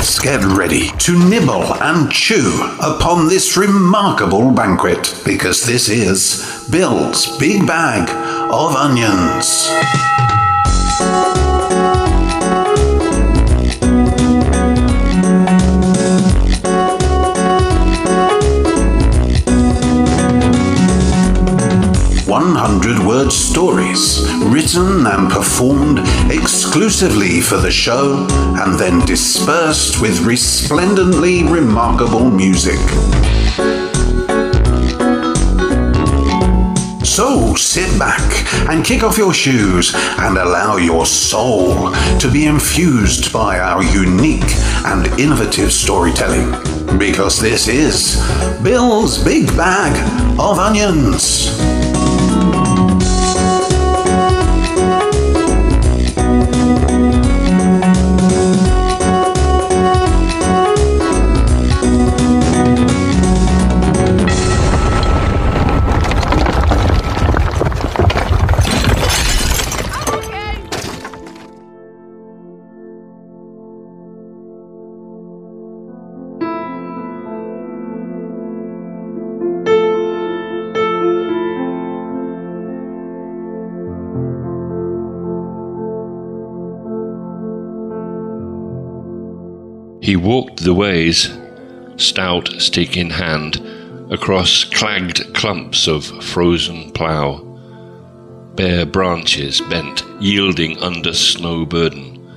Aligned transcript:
let's 0.00 0.18
get 0.18 0.42
ready 0.56 0.88
to 0.96 1.28
nibble 1.28 1.74
and 1.82 2.10
chew 2.10 2.58
upon 2.80 3.28
this 3.28 3.58
remarkable 3.58 4.50
banquet 4.50 5.20
because 5.26 5.66
this 5.66 5.90
is 5.90 6.66
Bill's 6.70 7.36
Big 7.36 7.66
Bag 7.66 8.08
of 8.50 8.74
Onions. 8.76 9.68
100 22.54 23.06
word 23.06 23.30
stories, 23.30 24.28
written 24.44 25.06
and 25.06 25.30
performed 25.30 26.00
exclusively 26.30 27.40
for 27.40 27.56
the 27.56 27.70
show, 27.70 28.26
and 28.60 28.78
then 28.78 29.04
dispersed 29.06 30.00
with 30.00 30.20
resplendently 30.20 31.44
remarkable 31.44 32.30
music. 32.30 32.78
So 37.04 37.54
sit 37.54 37.98
back 37.98 38.20
and 38.68 38.84
kick 38.84 39.02
off 39.02 39.18
your 39.18 39.34
shoes 39.34 39.92
and 39.94 40.36
allow 40.36 40.76
your 40.76 41.06
soul 41.06 41.92
to 42.18 42.30
be 42.32 42.46
infused 42.46 43.32
by 43.32 43.58
our 43.58 43.82
unique 43.84 44.56
and 44.86 45.06
innovative 45.20 45.72
storytelling. 45.72 46.50
Because 46.98 47.38
this 47.38 47.68
is 47.68 48.16
Bill's 48.62 49.22
Big 49.22 49.46
Bag 49.56 49.94
of 50.38 50.58
Onions. 50.58 51.79
He 90.10 90.16
walked 90.16 90.64
the 90.64 90.74
ways, 90.74 91.30
stout 91.94 92.48
stick 92.58 92.96
in 92.96 93.10
hand, 93.10 93.62
across 94.10 94.64
clagged 94.64 95.32
clumps 95.34 95.86
of 95.86 96.04
frozen 96.24 96.90
plough. 96.90 97.38
Bare 98.56 98.86
branches 98.86 99.60
bent, 99.60 100.02
yielding 100.18 100.76
under 100.78 101.14
snow 101.14 101.64
burden, 101.64 102.28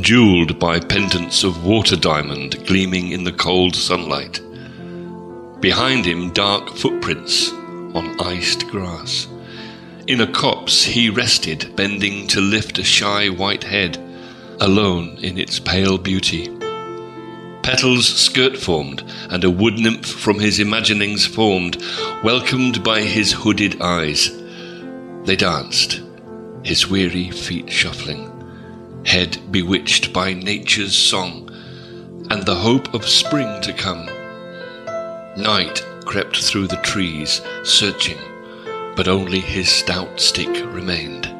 jewelled 0.00 0.58
by 0.58 0.80
pendants 0.80 1.44
of 1.44 1.64
water 1.64 1.94
diamond 1.94 2.66
gleaming 2.66 3.12
in 3.12 3.22
the 3.22 3.30
cold 3.30 3.76
sunlight. 3.76 4.40
Behind 5.60 6.04
him, 6.04 6.32
dark 6.32 6.68
footprints 6.70 7.52
on 7.94 8.20
iced 8.22 8.66
grass. 8.66 9.28
In 10.08 10.20
a 10.20 10.32
copse 10.32 10.82
he 10.82 11.10
rested, 11.10 11.76
bending 11.76 12.26
to 12.26 12.40
lift 12.40 12.80
a 12.80 12.82
shy 12.82 13.28
white 13.28 13.62
head, 13.62 13.98
alone 14.58 15.16
in 15.22 15.38
its 15.38 15.60
pale 15.60 15.96
beauty. 15.96 16.50
Petals 17.64 18.06
skirt 18.06 18.58
formed, 18.58 19.02
and 19.30 19.42
a 19.42 19.48
wood 19.48 19.78
nymph 19.78 20.04
from 20.04 20.38
his 20.38 20.60
imaginings 20.60 21.24
formed, 21.24 21.82
welcomed 22.22 22.84
by 22.84 23.00
his 23.00 23.32
hooded 23.32 23.80
eyes. 23.80 24.30
They 25.24 25.34
danced, 25.34 26.02
his 26.62 26.90
weary 26.90 27.30
feet 27.30 27.72
shuffling, 27.72 28.30
head 29.06 29.38
bewitched 29.50 30.12
by 30.12 30.34
nature's 30.34 30.94
song, 30.94 31.48
and 32.28 32.42
the 32.42 32.54
hope 32.54 32.92
of 32.92 33.08
spring 33.08 33.62
to 33.62 33.72
come. 33.72 34.04
Night 35.42 35.82
crept 36.04 36.44
through 36.44 36.66
the 36.66 36.82
trees, 36.82 37.40
searching, 37.62 38.18
but 38.94 39.08
only 39.08 39.40
his 39.40 39.70
stout 39.70 40.20
stick 40.20 40.54
remained. 40.66 41.33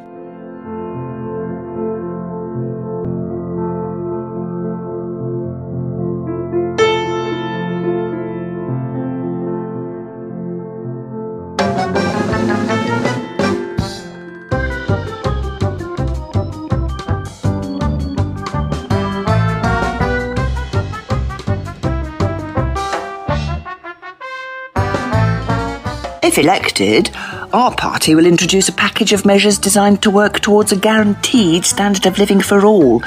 If 26.34 26.38
elected, 26.38 27.14
our 27.52 27.72
party 27.76 28.16
will 28.16 28.26
introduce 28.26 28.68
a 28.68 28.72
package 28.72 29.12
of 29.12 29.24
measures 29.24 29.56
designed 29.56 30.02
to 30.02 30.10
work 30.10 30.40
towards 30.40 30.72
a 30.72 30.76
guaranteed 30.76 31.64
standard 31.64 32.06
of 32.06 32.18
living 32.18 32.40
for 32.40 32.66
all. 32.66 33.04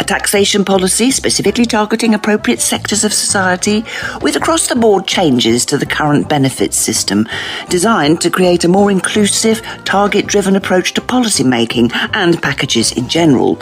A 0.00 0.04
taxation 0.04 0.64
policy 0.64 1.10
specifically 1.10 1.66
targeting 1.66 2.14
appropriate 2.14 2.58
sectors 2.58 3.04
of 3.04 3.12
society 3.12 3.84
with 4.22 4.34
across 4.34 4.68
the 4.68 4.76
board 4.76 5.06
changes 5.06 5.66
to 5.66 5.76
the 5.76 5.84
current 5.84 6.30
benefits 6.30 6.78
system, 6.78 7.28
designed 7.68 8.22
to 8.22 8.30
create 8.30 8.64
a 8.64 8.68
more 8.68 8.90
inclusive, 8.90 9.60
target 9.84 10.26
driven 10.26 10.56
approach 10.56 10.94
to 10.94 11.02
policy 11.02 11.44
making 11.44 11.90
and 12.14 12.40
packages 12.40 12.92
in 12.92 13.10
general. 13.10 13.60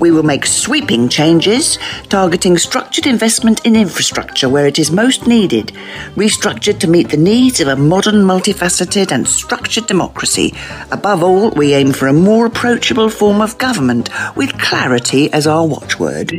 We 0.00 0.10
will 0.10 0.22
make 0.22 0.46
sweeping 0.46 1.08
changes, 1.08 1.78
targeting 2.08 2.58
structured 2.58 3.06
investment 3.06 3.64
in 3.64 3.76
infrastructure 3.76 4.48
where 4.48 4.66
it 4.66 4.78
is 4.78 4.90
most 4.90 5.26
needed, 5.26 5.72
restructured 6.16 6.80
to 6.80 6.88
meet 6.88 7.10
the 7.10 7.16
needs 7.16 7.60
of 7.60 7.68
a 7.68 7.76
modern, 7.76 8.24
multifaceted, 8.24 9.12
and 9.12 9.26
structured 9.26 9.86
democracy. 9.86 10.54
Above 10.90 11.22
all, 11.22 11.50
we 11.50 11.74
aim 11.74 11.92
for 11.92 12.08
a 12.08 12.12
more 12.12 12.46
approachable 12.46 13.08
form 13.08 13.40
of 13.40 13.58
government 13.58 14.10
with 14.36 14.58
clarity 14.58 15.32
as 15.32 15.46
our 15.46 15.66
watchword. 15.66 16.32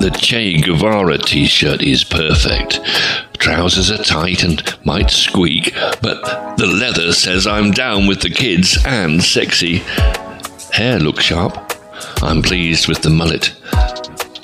The 0.00 0.10
Che 0.18 0.56
Guevara 0.62 1.18
t 1.18 1.46
shirt 1.46 1.82
is 1.82 2.04
perfect. 2.04 2.80
Trousers 3.36 3.90
are 3.90 4.02
tight 4.02 4.42
and 4.42 4.62
might 4.82 5.10
squeak, 5.10 5.74
but 6.00 6.56
the 6.56 6.66
leather 6.66 7.12
says 7.12 7.46
I'm 7.46 7.70
down 7.70 8.06
with 8.06 8.22
the 8.22 8.30
kids 8.30 8.78
and 8.86 9.22
sexy. 9.22 9.82
Hair 10.72 11.00
looks 11.00 11.24
sharp. 11.24 11.54
I'm 12.22 12.40
pleased 12.40 12.88
with 12.88 13.02
the 13.02 13.10
mullet. 13.10 13.54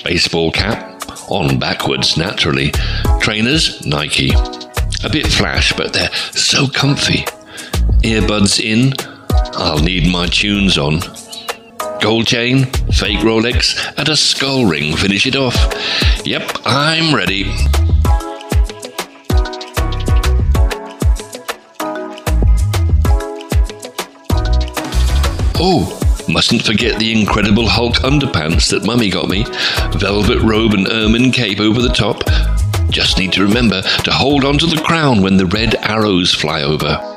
Baseball 0.03 0.51
cap, 0.51 1.01
on 1.27 1.57
backwards 1.57 2.17
naturally. 2.17 2.71
Trainers, 3.19 3.83
Nike. 3.83 4.29
A 5.03 5.09
bit 5.11 5.25
flash, 5.25 5.73
but 5.73 5.91
they're 5.91 6.13
so 6.33 6.67
comfy. 6.67 7.25
Earbuds 8.03 8.63
in, 8.63 8.93
I'll 9.55 9.79
need 9.79 10.07
my 10.07 10.27
tunes 10.27 10.77
on. 10.77 10.99
Gold 11.99 12.27
chain, 12.27 12.65
fake 12.93 13.19
Rolex, 13.19 13.75
and 13.97 14.07
a 14.07 14.15
skull 14.15 14.65
ring 14.65 14.95
finish 14.95 15.25
it 15.25 15.35
off. 15.35 15.55
Yep, 16.25 16.59
I'm 16.65 17.13
ready. 17.13 17.45
Oh, 25.59 25.99
mustn't 26.29 26.61
forget 26.61 26.99
the 26.99 27.19
Incredible 27.19 27.67
Hulk 27.67 27.95
underpants 27.95 28.69
that 28.69 28.85
Mummy 28.85 29.09
got 29.09 29.27
me. 29.27 29.43
Velvet 29.97 30.41
robe 30.43 30.73
and 30.73 30.87
ermine 30.87 31.31
cape 31.31 31.59
over 31.59 31.81
the 31.81 31.89
top. 31.89 32.23
Just 32.89 33.17
need 33.17 33.33
to 33.33 33.43
remember 33.43 33.81
to 33.81 34.11
hold 34.11 34.45
on 34.45 34.57
to 34.59 34.65
the 34.65 34.81
crown 34.81 35.21
when 35.21 35.37
the 35.37 35.47
red 35.47 35.75
arrows 35.75 36.33
fly 36.33 36.61
over. 36.61 37.16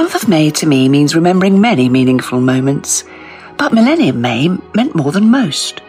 Month 0.00 0.14
of 0.14 0.30
May 0.30 0.48
to 0.48 0.66
me 0.66 0.88
means 0.88 1.14
remembering 1.14 1.60
many 1.60 1.90
meaningful 1.90 2.40
moments, 2.40 3.04
but 3.58 3.74
Millennium 3.74 4.22
May 4.22 4.48
meant 4.74 4.94
more 4.94 5.12
than 5.12 5.30
most. 5.30 5.82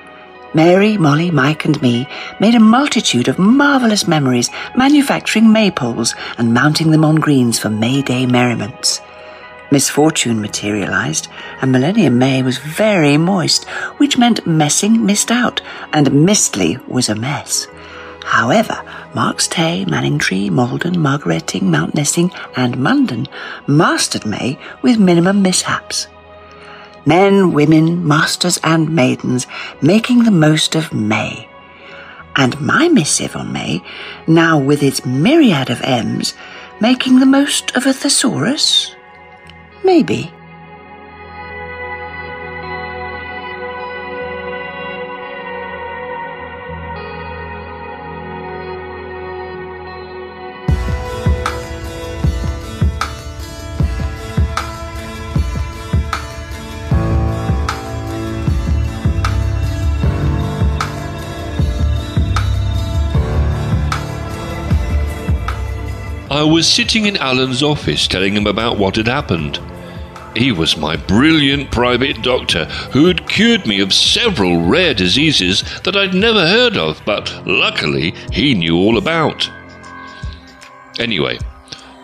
Mary, 0.53 0.97
Molly, 0.97 1.31
Mike, 1.31 1.63
and 1.63 1.81
me 1.81 2.05
made 2.41 2.53
a 2.53 2.59
multitude 2.59 3.29
of 3.29 3.39
marvellous 3.39 4.09
memories, 4.09 4.49
manufacturing 4.75 5.45
maypoles 5.45 6.13
and 6.37 6.53
mounting 6.53 6.91
them 6.91 7.05
on 7.05 7.15
greens 7.15 7.57
for 7.57 7.69
May 7.69 8.01
Day 8.01 8.25
merriments. 8.25 8.99
Misfortune 9.71 10.41
materialised, 10.41 11.29
and 11.61 11.71
Millennium 11.71 12.17
May 12.17 12.43
was 12.43 12.57
very 12.57 13.15
moist, 13.15 13.63
which 13.95 14.17
meant 14.17 14.45
messing 14.45 15.05
missed 15.05 15.31
out, 15.31 15.61
and 15.93 16.07
Mistley 16.07 16.85
was 16.85 17.07
a 17.07 17.15
mess. 17.15 17.65
However, 18.23 18.83
Marks 19.13 19.47
Tey, 19.47 19.85
Manningtree, 19.87 20.49
Maldon, 20.49 20.99
Margaretting, 20.99 21.69
Mount 21.69 21.95
Nessing, 21.95 22.31
and 22.55 22.77
Munden 22.77 23.27
mastered 23.67 24.25
May 24.25 24.57
with 24.81 24.99
minimum 24.99 25.41
mishaps 25.41 26.07
men, 27.05 27.53
women, 27.53 28.05
masters, 28.05 28.59
and 28.63 28.93
maidens 28.93 29.47
making 29.81 30.23
the 30.23 30.31
most 30.31 30.75
of 30.75 30.93
May. 30.93 31.47
And 32.35 32.59
my 32.61 32.87
missive 32.87 33.35
on 33.35 33.51
May, 33.51 33.81
now 34.27 34.57
with 34.57 34.83
its 34.83 35.05
myriad 35.05 35.69
of 35.69 35.81
M's, 35.81 36.33
making 36.79 37.19
the 37.19 37.25
most 37.25 37.75
of 37.75 37.85
a 37.85 37.93
thesaurus? 37.93 38.95
Maybe. 39.83 40.31
Was 66.61 66.71
sitting 66.71 67.07
in 67.07 67.17
Alan's 67.17 67.63
office 67.63 68.07
telling 68.07 68.35
him 68.35 68.45
about 68.45 68.77
what 68.77 68.95
had 68.95 69.07
happened. 69.07 69.59
He 70.35 70.51
was 70.51 70.77
my 70.77 70.95
brilliant 70.95 71.71
private 71.71 72.21
doctor 72.21 72.65
who 72.93 73.07
had 73.07 73.27
cured 73.27 73.65
me 73.65 73.79
of 73.79 73.91
several 73.91 74.67
rare 74.67 74.93
diseases 74.93 75.63
that 75.81 75.97
I'd 75.97 76.13
never 76.13 76.47
heard 76.47 76.77
of, 76.77 77.01
but 77.03 77.33
luckily 77.47 78.13
he 78.31 78.53
knew 78.53 78.77
all 78.77 78.99
about. 78.99 79.49
Anyway, 80.99 81.39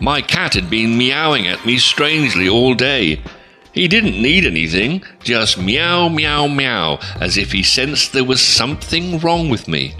my 0.00 0.20
cat 0.20 0.54
had 0.54 0.68
been 0.68 0.98
meowing 0.98 1.46
at 1.46 1.64
me 1.64 1.78
strangely 1.78 2.48
all 2.48 2.74
day. 2.74 3.22
He 3.72 3.86
didn't 3.86 4.20
need 4.20 4.44
anything, 4.44 5.04
just 5.22 5.56
meow, 5.56 6.08
meow, 6.08 6.48
meow, 6.48 6.98
as 7.20 7.36
if 7.36 7.52
he 7.52 7.62
sensed 7.62 8.12
there 8.12 8.24
was 8.24 8.40
something 8.40 9.20
wrong 9.20 9.50
with 9.50 9.68
me. 9.68 9.94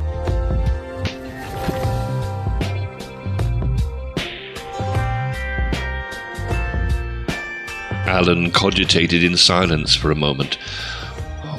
Alan 8.09 8.51
cogitated 8.51 9.23
in 9.23 9.37
silence 9.37 9.95
for 9.95 10.11
a 10.11 10.17
moment. 10.17 10.57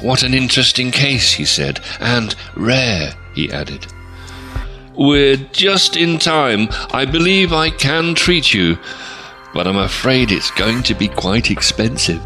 What 0.02 0.22
an 0.22 0.34
interesting 0.34 0.90
case, 0.90 1.32
he 1.32 1.44
said, 1.44 1.80
and 2.00 2.34
rare, 2.56 3.14
he 3.34 3.52
added. 3.52 3.86
We're 4.96 5.36
just 5.36 5.96
in 5.96 6.18
time. 6.18 6.68
I 6.92 7.04
believe 7.04 7.52
I 7.52 7.70
can 7.70 8.14
treat 8.14 8.52
you, 8.52 8.78
but 9.54 9.66
I'm 9.66 9.76
afraid 9.76 10.32
it's 10.32 10.50
going 10.50 10.82
to 10.84 10.94
be 10.94 11.08
quite 11.08 11.50
expensive. 11.50 12.20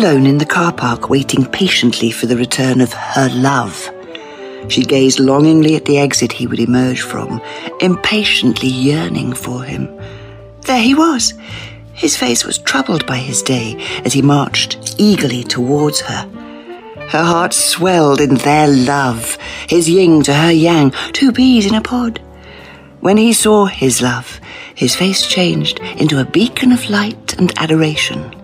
Alone 0.00 0.24
in 0.24 0.38
the 0.38 0.46
car 0.46 0.72
park, 0.72 1.10
waiting 1.10 1.44
patiently 1.44 2.10
for 2.10 2.24
the 2.24 2.36
return 2.36 2.80
of 2.80 2.90
her 2.90 3.28
love. 3.28 3.90
She 4.68 4.82
gazed 4.82 5.20
longingly 5.20 5.76
at 5.76 5.84
the 5.84 5.98
exit 5.98 6.32
he 6.32 6.46
would 6.46 6.58
emerge 6.58 7.02
from, 7.02 7.38
impatiently 7.82 8.70
yearning 8.70 9.34
for 9.34 9.62
him. 9.62 9.94
There 10.62 10.80
he 10.80 10.94
was. 10.94 11.34
His 11.92 12.16
face 12.16 12.46
was 12.46 12.56
troubled 12.56 13.04
by 13.06 13.18
his 13.18 13.42
day 13.42 13.76
as 14.02 14.14
he 14.14 14.22
marched 14.22 14.94
eagerly 14.96 15.44
towards 15.44 16.00
her. 16.00 16.26
Her 17.10 17.22
heart 17.22 17.52
swelled 17.52 18.22
in 18.22 18.36
their 18.36 18.68
love, 18.68 19.36
his 19.68 19.86
yin 19.86 20.22
to 20.22 20.32
her 20.32 20.50
yang, 20.50 20.92
two 21.12 21.30
peas 21.30 21.66
in 21.66 21.74
a 21.74 21.82
pod. 21.82 22.22
When 23.00 23.18
he 23.18 23.34
saw 23.34 23.66
his 23.66 24.00
love, 24.00 24.40
his 24.74 24.96
face 24.96 25.26
changed 25.26 25.78
into 25.98 26.18
a 26.18 26.24
beacon 26.24 26.72
of 26.72 26.88
light 26.88 27.36
and 27.38 27.52
adoration. 27.58 28.39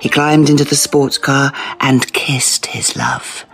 He 0.00 0.08
climbed 0.08 0.48
into 0.48 0.64
the 0.64 0.76
sports 0.76 1.18
car 1.18 1.52
and 1.80 2.12
kissed 2.12 2.66
his 2.66 2.96
love. 2.96 3.44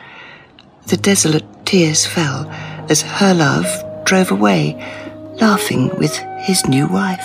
The 0.87 0.97
desolate 0.97 1.45
tears 1.65 2.05
fell 2.05 2.47
as 2.91 3.03
her 3.03 3.33
love 3.33 3.67
drove 4.05 4.31
away, 4.31 4.77
laughing 5.41 5.89
with 5.99 6.17
his 6.41 6.67
new 6.67 6.87
wife. 6.87 7.25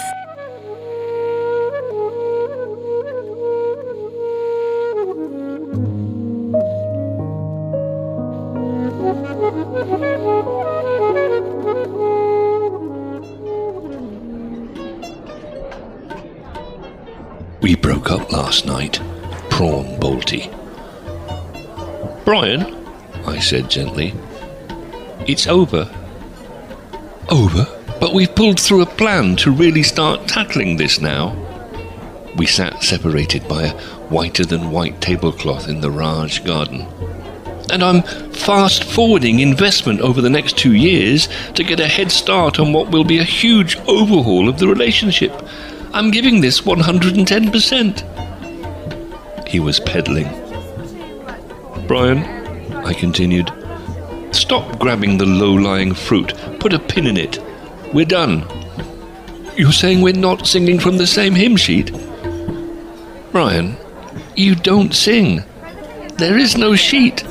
We 17.62 17.76
broke 17.76 18.10
up 18.10 18.32
last 18.32 18.66
night, 18.66 19.02
Prawn 19.60 20.00
Balti. 20.00 20.48
Brian, 22.24 22.62
I 23.25 23.39
said 23.39 23.70
gently, 23.70 24.13
it's 25.28 25.48
over. 25.48 25.94
Over? 27.28 27.68
But 28.00 28.13
we've 28.13 28.34
pulled 28.34 28.58
through 28.58 28.84
a 28.84 28.86
plan 28.86 29.36
to 29.36 29.51
really 29.51 29.84
start 29.84 30.30
tackling 30.30 30.78
this 30.78 31.01
now. 31.01 31.36
We 32.38 32.46
sat 32.46 32.82
separated 32.84 33.50
by 33.50 33.63
a 33.63 33.78
whiter 34.08 34.46
than 34.46 34.72
white 34.72 35.01
tablecloth 35.01 35.68
in 35.68 35.82
the 35.82 35.92
Raj 35.92 36.46
garden. 36.46 36.88
And 37.70 37.84
I'm 37.84 38.04
fast 38.32 38.86
forwarding 38.86 39.42
investment 39.42 40.00
over 40.00 40.22
the 40.22 40.30
next 40.30 40.58
two 40.58 40.74
years 40.74 41.28
to 41.56 41.66
get 41.66 41.82
a 41.82 41.88
head 41.89 42.13
start 42.13 42.62
on 42.62 42.72
what 42.72 42.92
will 42.92 43.04
be 43.04 43.20
a 43.20 43.25
huge 43.25 43.75
overhaul 43.89 44.48
of 44.48 44.58
the 44.58 44.70
relationship. 44.70 45.34
I'm 45.92 46.12
giving 46.12 46.39
this 46.39 46.62
110%. 46.62 48.19
He 49.50 49.60
was 49.60 49.79
peddling. 49.79 50.27
Brian, 51.88 52.20
I 52.86 52.94
continued, 52.94 53.51
stop 54.32 54.77
grabbing 54.77 55.18
the 55.18 55.25
low 55.25 55.53
lying 55.53 55.96
fruit. 55.96 56.36
Put 56.60 56.72
a 56.72 56.77
pin 56.77 57.08
in 57.08 57.18
it. 57.18 57.39
We're 57.91 58.06
done. 58.06 58.46
You're 59.58 59.72
saying 59.72 60.01
we're 60.01 60.13
not 60.13 60.46
singing 60.46 60.79
from 60.79 60.98
the 60.98 61.08
same 61.08 61.34
hymn 61.34 61.58
sheet? 61.58 61.91
Brian, 63.32 63.75
you 64.36 64.53
don't 64.53 64.94
sing. 64.94 65.44
There 66.18 66.38
is 66.38 66.56
no 66.56 66.75
sheet. 66.75 67.25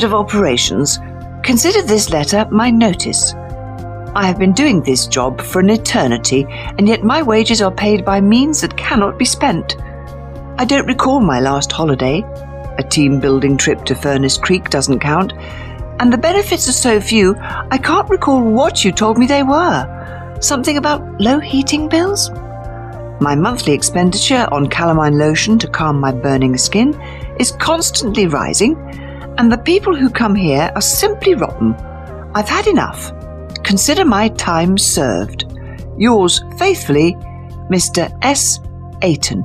Head 0.00 0.06
of 0.06 0.14
Operations, 0.14 0.98
consider 1.42 1.82
this 1.82 2.08
letter 2.08 2.48
my 2.50 2.70
notice. 2.70 3.34
I 4.14 4.24
have 4.24 4.38
been 4.38 4.54
doing 4.54 4.82
this 4.82 5.06
job 5.06 5.42
for 5.42 5.60
an 5.60 5.68
eternity, 5.68 6.46
and 6.48 6.88
yet 6.88 7.04
my 7.04 7.20
wages 7.20 7.60
are 7.60 7.70
paid 7.70 8.02
by 8.02 8.18
means 8.22 8.62
that 8.62 8.78
cannot 8.78 9.18
be 9.18 9.26
spent. 9.26 9.76
I 10.56 10.64
don't 10.64 10.86
recall 10.86 11.20
my 11.20 11.38
last 11.40 11.70
holiday. 11.70 12.22
A 12.78 12.82
team 12.82 13.20
building 13.20 13.58
trip 13.58 13.84
to 13.84 13.94
Furnace 13.94 14.38
Creek 14.38 14.70
doesn't 14.70 15.00
count. 15.00 15.34
And 15.98 16.10
the 16.10 16.16
benefits 16.16 16.66
are 16.66 16.72
so 16.72 16.98
few, 16.98 17.36
I 17.38 17.76
can't 17.76 18.08
recall 18.08 18.42
what 18.42 18.82
you 18.82 18.92
told 18.92 19.18
me 19.18 19.26
they 19.26 19.42
were. 19.42 20.38
Something 20.40 20.78
about 20.78 21.20
low 21.20 21.40
heating 21.40 21.90
bills? 21.90 22.30
My 23.20 23.34
monthly 23.34 23.74
expenditure 23.74 24.48
on 24.50 24.70
calamine 24.70 25.18
lotion 25.18 25.58
to 25.58 25.68
calm 25.68 26.00
my 26.00 26.10
burning 26.10 26.56
skin 26.56 26.98
is 27.38 27.52
constantly 27.52 28.26
rising, 28.26 28.76
and 29.40 29.50
the 29.50 29.56
people 29.56 29.96
who 29.96 30.10
come 30.10 30.34
here 30.34 30.70
are 30.74 30.82
simply 30.82 31.34
rotten. 31.34 31.72
I've 32.34 32.50
had 32.50 32.66
enough. 32.66 33.10
Consider 33.64 34.04
my 34.04 34.28
time 34.28 34.76
served. 34.76 35.46
Yours 35.96 36.44
faithfully, 36.58 37.14
Mr. 37.70 38.14
S. 38.20 38.60
Ayton. 39.00 39.42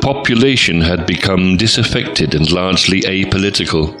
Population 0.00 0.80
had 0.80 1.06
become 1.06 1.56
disaffected 1.56 2.34
and 2.34 2.50
largely 2.50 3.00
apolitical. 3.02 3.96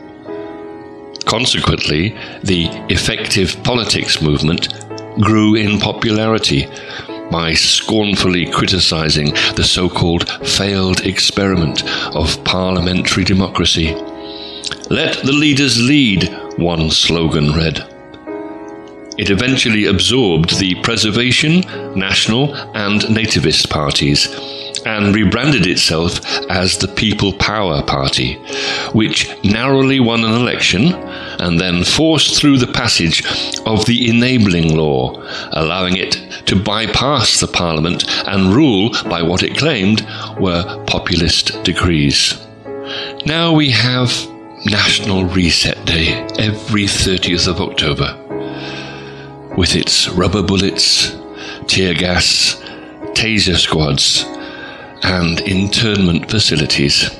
Consequently, 1.24 2.10
the 2.42 2.68
effective 2.88 3.62
politics 3.62 4.22
movement 4.22 4.68
grew 5.20 5.54
in 5.54 5.78
popularity 5.78 6.66
by 7.30 7.54
scornfully 7.54 8.50
criticizing 8.50 9.32
the 9.54 9.64
so 9.64 9.88
called 9.88 10.28
failed 10.46 11.00
experiment 11.06 11.84
of 12.14 12.42
parliamentary 12.44 13.24
democracy. 13.24 13.94
Let 14.88 15.22
the 15.24 15.32
leaders 15.32 15.80
lead, 15.80 16.28
one 16.56 16.90
slogan 16.90 17.52
read. 17.52 17.89
It 19.20 19.28
eventually 19.28 19.84
absorbed 19.84 20.58
the 20.58 20.76
Preservation, 20.76 21.60
National, 21.94 22.54
and 22.74 23.02
Nativist 23.02 23.68
parties 23.68 24.28
and 24.86 25.14
rebranded 25.14 25.66
itself 25.66 26.24
as 26.48 26.78
the 26.78 26.88
People 26.88 27.34
Power 27.34 27.82
Party, 27.82 28.36
which 28.94 29.28
narrowly 29.44 30.00
won 30.00 30.24
an 30.24 30.32
election 30.32 30.94
and 31.38 31.60
then 31.60 31.84
forced 31.84 32.40
through 32.40 32.56
the 32.56 32.72
passage 32.72 33.22
of 33.66 33.84
the 33.84 34.08
Enabling 34.08 34.74
Law, 34.74 35.22
allowing 35.52 35.98
it 35.98 36.12
to 36.46 36.56
bypass 36.56 37.40
the 37.40 37.46
Parliament 37.46 38.06
and 38.26 38.54
rule 38.54 38.88
by 39.10 39.20
what 39.20 39.42
it 39.42 39.58
claimed 39.58 40.00
were 40.40 40.82
populist 40.86 41.62
decrees. 41.62 42.40
Now 43.26 43.52
we 43.52 43.68
have 43.68 44.10
National 44.64 45.26
Reset 45.26 45.84
Day 45.84 46.26
every 46.38 46.84
30th 46.84 47.48
of 47.48 47.60
October, 47.60 48.16
with 49.56 49.76
its 49.76 50.08
rubber 50.08 50.42
bullets, 50.42 51.16
tear 51.66 51.94
gas, 51.94 52.60
taser 53.14 53.56
squads, 53.56 54.24
and 55.02 55.40
internment 55.40 56.30
facilities. 56.30 57.19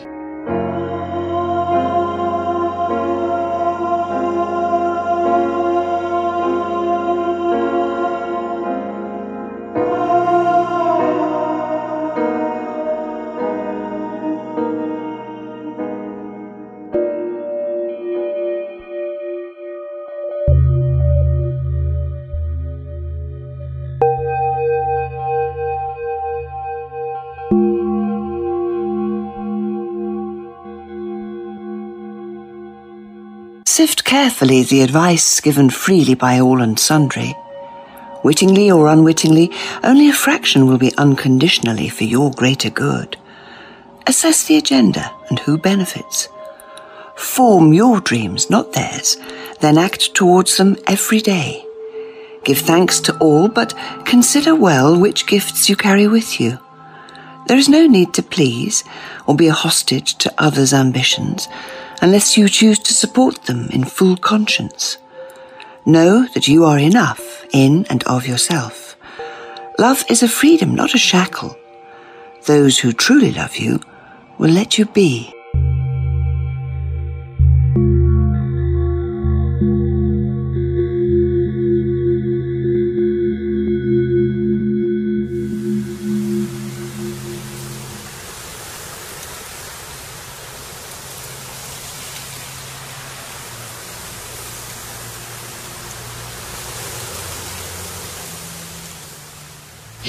Sift 33.71 34.03
carefully 34.03 34.65
the 34.65 34.83
advice 34.83 35.39
given 35.39 35.71
freely 35.71 36.17
by 36.17 36.41
all 36.41 36.61
and 36.61 36.77
sundry. 36.77 37.37
Wittingly 38.25 38.69
or 38.69 38.89
unwittingly, 38.89 39.53
only 39.85 40.09
a 40.09 40.13
fraction 40.13 40.67
will 40.67 40.77
be 40.77 40.93
unconditionally 40.97 41.89
for 41.89 42.03
your 42.03 42.33
greater 42.33 42.69
good. 42.69 43.17
Assess 44.09 44.43
the 44.43 44.57
agenda 44.57 45.15
and 45.29 45.39
who 45.39 45.57
benefits. 45.57 46.29
Form 47.15 47.73
your 47.73 48.01
dreams, 48.01 48.51
not 48.51 48.73
theirs, 48.73 49.17
then 49.61 49.79
act 49.79 50.17
towards 50.17 50.57
them 50.57 50.77
every 50.89 51.21
day. 51.21 51.65
Give 52.43 52.59
thanks 52.59 52.99
to 53.03 53.17
all, 53.19 53.47
but 53.47 53.73
consider 54.05 54.53
well 54.53 54.99
which 54.99 55.29
gifts 55.29 55.69
you 55.69 55.77
carry 55.77 56.09
with 56.09 56.41
you. 56.41 56.59
There 57.47 57.57
is 57.57 57.69
no 57.69 57.87
need 57.87 58.15
to 58.15 58.23
please 58.25 58.83
or 59.29 59.37
be 59.37 59.47
a 59.47 59.53
hostage 59.53 60.17
to 60.19 60.35
others' 60.39 60.75
ambitions 60.75 61.47
unless 62.01 62.37
you 62.37 62.49
choose 62.49 62.79
to 62.79 62.95
support 62.95 63.43
them 63.45 63.69
in 63.71 63.85
full 63.85 64.17
conscience. 64.17 64.99
Know 65.87 66.27
that 66.35 66.49
you 66.49 66.65
are 66.65 66.79
enough 66.79 67.47
in 67.53 67.87
and 67.91 68.03
of 68.05 68.27
yourself. 68.27 68.97
Love 69.79 70.05
is 70.09 70.23
a 70.23 70.29
freedom, 70.29 70.75
not 70.75 70.95
a 70.95 70.99
shackle. 70.99 71.57
Those 72.47 72.79
who 72.79 72.93
truly 72.93 73.33
love 73.33 73.57
you 73.57 73.81
will 74.39 74.51
let 74.51 74.79
you 74.79 74.87
be. 74.87 75.35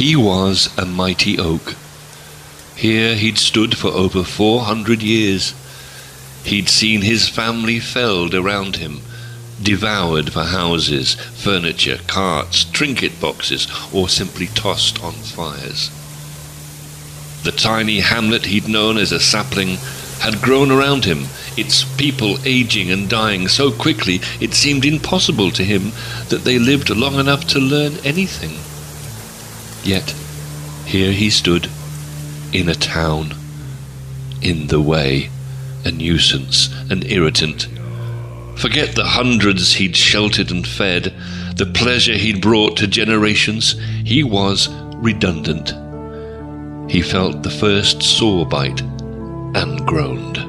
He 0.02 0.16
was 0.16 0.76
a 0.80 0.86
mighty 0.88 1.38
oak. 1.38 1.76
Here 2.76 3.14
he'd 3.14 3.38
stood 3.38 3.78
for 3.78 3.90
over 3.90 4.24
four 4.24 4.62
hundred 4.62 5.04
years. 5.04 5.54
He'd 6.44 6.70
seen 6.70 7.04
his 7.04 7.30
family 7.30 7.80
felled 7.80 8.34
around 8.34 8.78
him, 8.78 9.02
devoured 9.62 10.34
for 10.34 10.46
houses, 10.46 11.14
furniture, 11.14 12.00
carts, 12.08 12.64
trinket 12.64 13.22
boxes, 13.22 13.68
or 13.94 14.10
simply 14.10 14.48
tossed 14.48 15.04
on 15.04 15.14
fires. 15.14 15.92
The 17.44 17.52
tiny 17.52 18.00
hamlet 18.00 18.48
he'd 18.48 18.68
known 18.68 18.98
as 18.98 19.12
a 19.12 19.20
sapling 19.20 19.78
had 20.22 20.42
grown 20.42 20.72
around 20.72 21.06
him, 21.06 21.28
its 21.56 21.84
people 21.84 22.40
aging 22.44 22.90
and 22.90 23.08
dying 23.08 23.48
so 23.48 23.72
quickly 23.72 24.20
it 24.40 24.56
seemed 24.56 24.84
impossible 24.84 25.52
to 25.52 25.64
him 25.64 25.92
that 26.30 26.44
they 26.44 26.58
lived 26.58 26.90
long 26.90 27.20
enough 27.20 27.46
to 27.50 27.60
learn 27.60 27.98
anything. 28.04 28.58
Yet 29.84 30.16
here 30.86 31.12
he 31.12 31.30
stood, 31.30 31.70
in 32.54 32.70
a 32.70 32.76
town, 32.76 33.34
in 34.42 34.68
the 34.68 34.82
way, 34.82 35.30
a 35.86 35.92
nuisance, 35.92 36.70
an 36.90 37.04
irritant. 37.04 37.68
Forget 38.58 38.96
the 38.96 39.06
hundreds 39.06 39.74
he'd 39.74 39.96
sheltered 39.96 40.52
and 40.52 40.68
fed, 40.68 41.14
the 41.56 41.66
pleasure 41.66 42.14
he'd 42.14 42.42
brought 42.42 42.78
to 42.78 42.88
generations. 42.88 43.76
He 44.04 44.24
was 44.24 44.70
redundant. 44.96 45.70
He 46.92 47.02
felt 47.02 47.42
the 47.42 47.50
first 47.50 48.04
sore 48.04 48.46
bite 48.46 48.82
and 48.82 49.86
groaned. 49.88 50.41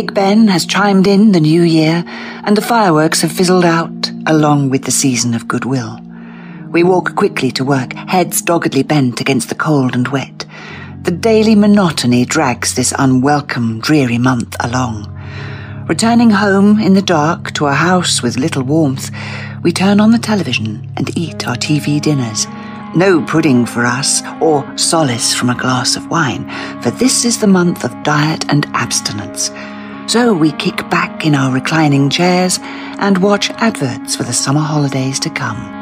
Big 0.00 0.14
Ben 0.14 0.48
has 0.48 0.64
chimed 0.64 1.06
in 1.06 1.32
the 1.32 1.40
new 1.40 1.60
year, 1.60 2.02
and 2.44 2.56
the 2.56 2.62
fireworks 2.62 3.20
have 3.20 3.30
fizzled 3.30 3.66
out, 3.66 4.10
along 4.26 4.70
with 4.70 4.84
the 4.84 4.90
season 4.90 5.34
of 5.34 5.46
goodwill. 5.46 6.00
We 6.70 6.82
walk 6.82 7.14
quickly 7.16 7.50
to 7.50 7.66
work, 7.66 7.92
heads 7.92 8.40
doggedly 8.40 8.82
bent 8.82 9.20
against 9.20 9.50
the 9.50 9.54
cold 9.54 9.94
and 9.94 10.08
wet. 10.08 10.46
The 11.02 11.10
daily 11.10 11.54
monotony 11.54 12.24
drags 12.24 12.74
this 12.74 12.94
unwelcome, 12.98 13.80
dreary 13.80 14.16
month 14.16 14.56
along. 14.60 15.04
Returning 15.86 16.30
home 16.30 16.80
in 16.80 16.94
the 16.94 17.02
dark 17.02 17.52
to 17.52 17.66
a 17.66 17.74
house 17.74 18.22
with 18.22 18.38
little 18.38 18.62
warmth, 18.62 19.10
we 19.62 19.70
turn 19.70 20.00
on 20.00 20.12
the 20.12 20.18
television 20.18 20.90
and 20.96 21.14
eat 21.14 21.46
our 21.46 21.56
TV 21.56 22.00
dinners. 22.00 22.46
No 22.96 23.22
pudding 23.22 23.66
for 23.66 23.84
us, 23.84 24.22
or 24.40 24.64
solace 24.78 25.34
from 25.34 25.50
a 25.50 25.60
glass 25.60 25.94
of 25.94 26.10
wine, 26.10 26.48
for 26.80 26.90
this 26.90 27.26
is 27.26 27.38
the 27.38 27.46
month 27.46 27.84
of 27.84 28.02
diet 28.02 28.46
and 28.48 28.64
abstinence. 28.72 29.50
So 30.10 30.34
we 30.34 30.50
kick 30.50 30.90
back 30.90 31.24
in 31.24 31.36
our 31.36 31.54
reclining 31.54 32.10
chairs 32.10 32.58
and 32.60 33.16
watch 33.18 33.48
adverts 33.50 34.16
for 34.16 34.24
the 34.24 34.32
summer 34.32 34.58
holidays 34.58 35.20
to 35.20 35.30
come. 35.30 35.79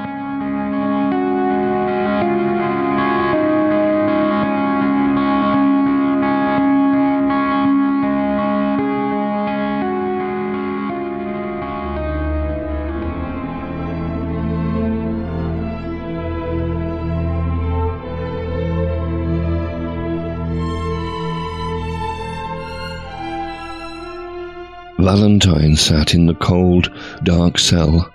Valentine 25.09 25.75
sat 25.75 26.12
in 26.12 26.27
the 26.27 26.35
cold, 26.35 26.93
dark 27.23 27.59
cell, 27.59 28.12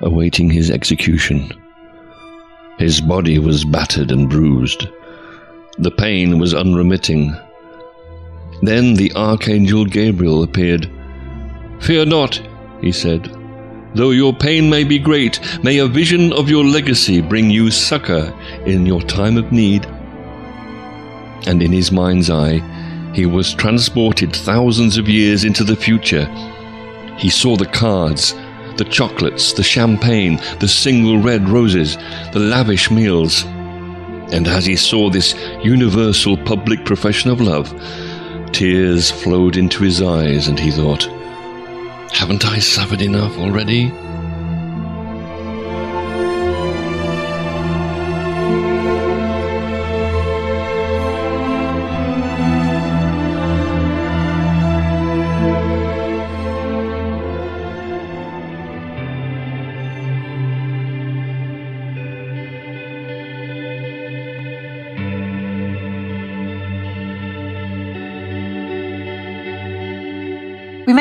awaiting 0.00 0.50
his 0.50 0.68
execution. 0.68 1.48
His 2.76 3.00
body 3.00 3.38
was 3.38 3.64
battered 3.64 4.10
and 4.10 4.28
bruised. 4.28 4.88
The 5.78 5.92
pain 5.92 6.40
was 6.40 6.52
unremitting. 6.52 7.36
Then 8.62 8.94
the 8.94 9.12
Archangel 9.14 9.84
Gabriel 9.84 10.42
appeared. 10.42 10.90
Fear 11.78 12.06
not, 12.06 12.42
he 12.80 12.90
said. 12.90 13.30
Though 13.94 14.10
your 14.10 14.34
pain 14.34 14.68
may 14.68 14.82
be 14.82 14.98
great, 14.98 15.38
may 15.62 15.78
a 15.78 15.86
vision 15.86 16.32
of 16.32 16.50
your 16.50 16.64
legacy 16.64 17.20
bring 17.20 17.48
you 17.48 17.70
succor 17.70 18.34
in 18.66 18.86
your 18.86 19.02
time 19.02 19.36
of 19.36 19.52
need. 19.52 19.86
And 21.46 21.62
in 21.62 21.70
his 21.70 21.92
mind's 21.92 22.28
eye, 22.28 22.58
he 23.14 23.26
was 23.26 23.54
transported 23.54 24.34
thousands 24.34 24.98
of 24.98 25.08
years 25.08 25.44
into 25.44 25.62
the 25.62 25.76
future. 25.76 26.26
He 27.16 27.30
saw 27.30 27.56
the 27.56 27.66
cards, 27.66 28.34
the 28.76 28.86
chocolates, 28.90 29.52
the 29.52 29.62
champagne, 29.62 30.40
the 30.58 30.66
single 30.66 31.18
red 31.18 31.48
roses, 31.48 31.96
the 32.32 32.40
lavish 32.40 32.90
meals. 32.90 33.44
And 34.32 34.48
as 34.48 34.66
he 34.66 34.74
saw 34.74 35.10
this 35.10 35.34
universal 35.62 36.36
public 36.36 36.84
profession 36.84 37.30
of 37.30 37.40
love, 37.40 37.72
tears 38.52 39.10
flowed 39.10 39.56
into 39.56 39.84
his 39.84 40.02
eyes, 40.02 40.48
and 40.48 40.58
he 40.58 40.72
thought, 40.72 41.04
Haven't 42.12 42.44
I 42.44 42.58
suffered 42.58 43.00
enough 43.00 43.38
already? 43.38 43.92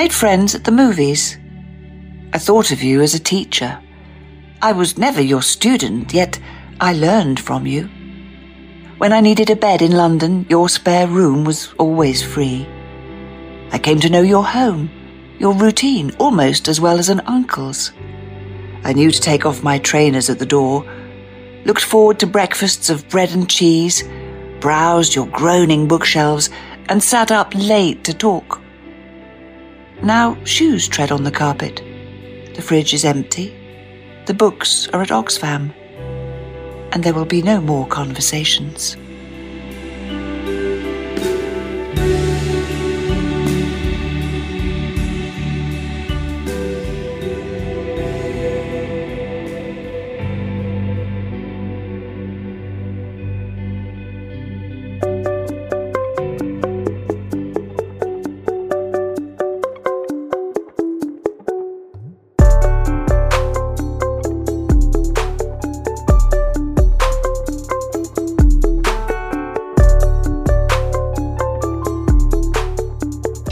Made 0.04 0.12
friends 0.12 0.54
at 0.54 0.66
the 0.66 0.80
movies. 0.86 1.38
I 2.34 2.38
thought 2.38 2.72
of 2.72 2.84
you 2.84 3.02
as 3.02 3.16
a 3.16 3.30
teacher. 3.34 3.80
I 4.62 4.74
was 4.74 4.98
never 4.98 5.22
your 5.22 5.42
student, 5.42 6.14
yet 6.14 6.38
I 6.82 6.92
learned 6.92 7.40
from 7.40 7.66
you. 7.66 7.84
When 8.98 9.14
I 9.14 9.22
needed 9.22 9.50
a 9.50 9.56
bed 9.56 9.82
in 9.82 9.94
London, 9.94 10.46
your 10.50 10.68
spare 10.68 11.08
room 11.08 11.46
was 11.46 11.74
always 11.80 12.22
free. 12.22 12.68
I 13.72 13.80
came 13.80 14.02
to 14.02 14.10
know 14.10 14.22
your 14.22 14.44
home, 14.44 14.90
your 15.40 15.54
routine, 15.54 16.12
almost 16.20 16.68
as 16.68 16.82
well 16.82 17.00
as 17.00 17.08
an 17.08 17.22
uncle's. 17.22 17.94
I 18.84 18.92
knew 18.92 19.10
to 19.10 19.22
take 19.22 19.46
off 19.46 19.64
my 19.64 19.80
trainers 19.80 20.30
at 20.30 20.38
the 20.38 20.46
door, 20.58 20.84
looked 21.64 21.86
forward 21.86 22.20
to 22.20 22.28
breakfasts 22.28 22.90
of 22.90 23.08
bread 23.08 23.32
and 23.32 23.50
cheese, 23.50 24.04
browsed 24.60 25.16
your 25.16 25.28
groaning 25.28 25.88
bookshelves, 25.88 26.50
and 26.90 27.02
sat 27.02 27.32
up 27.32 27.56
late 27.56 28.04
to 28.04 28.14
talk. 28.14 28.63
Now 30.04 30.38
shoes 30.44 30.90
tread 30.90 31.14
on 31.14 31.24
the 31.24 31.32
carpet. 31.32 31.82
The 32.56 32.62
fridge 32.62 32.94
is 32.94 33.06
empty. 33.06 33.56
The 34.26 34.34
books 34.34 34.90
are 34.90 35.02
at 35.02 35.12
Oxfam. 35.12 35.74
And 36.92 37.02
there 37.02 37.14
will 37.14 37.24
be 37.24 37.42
no 37.42 37.62
more 37.62 37.88
conversations. 37.88 38.98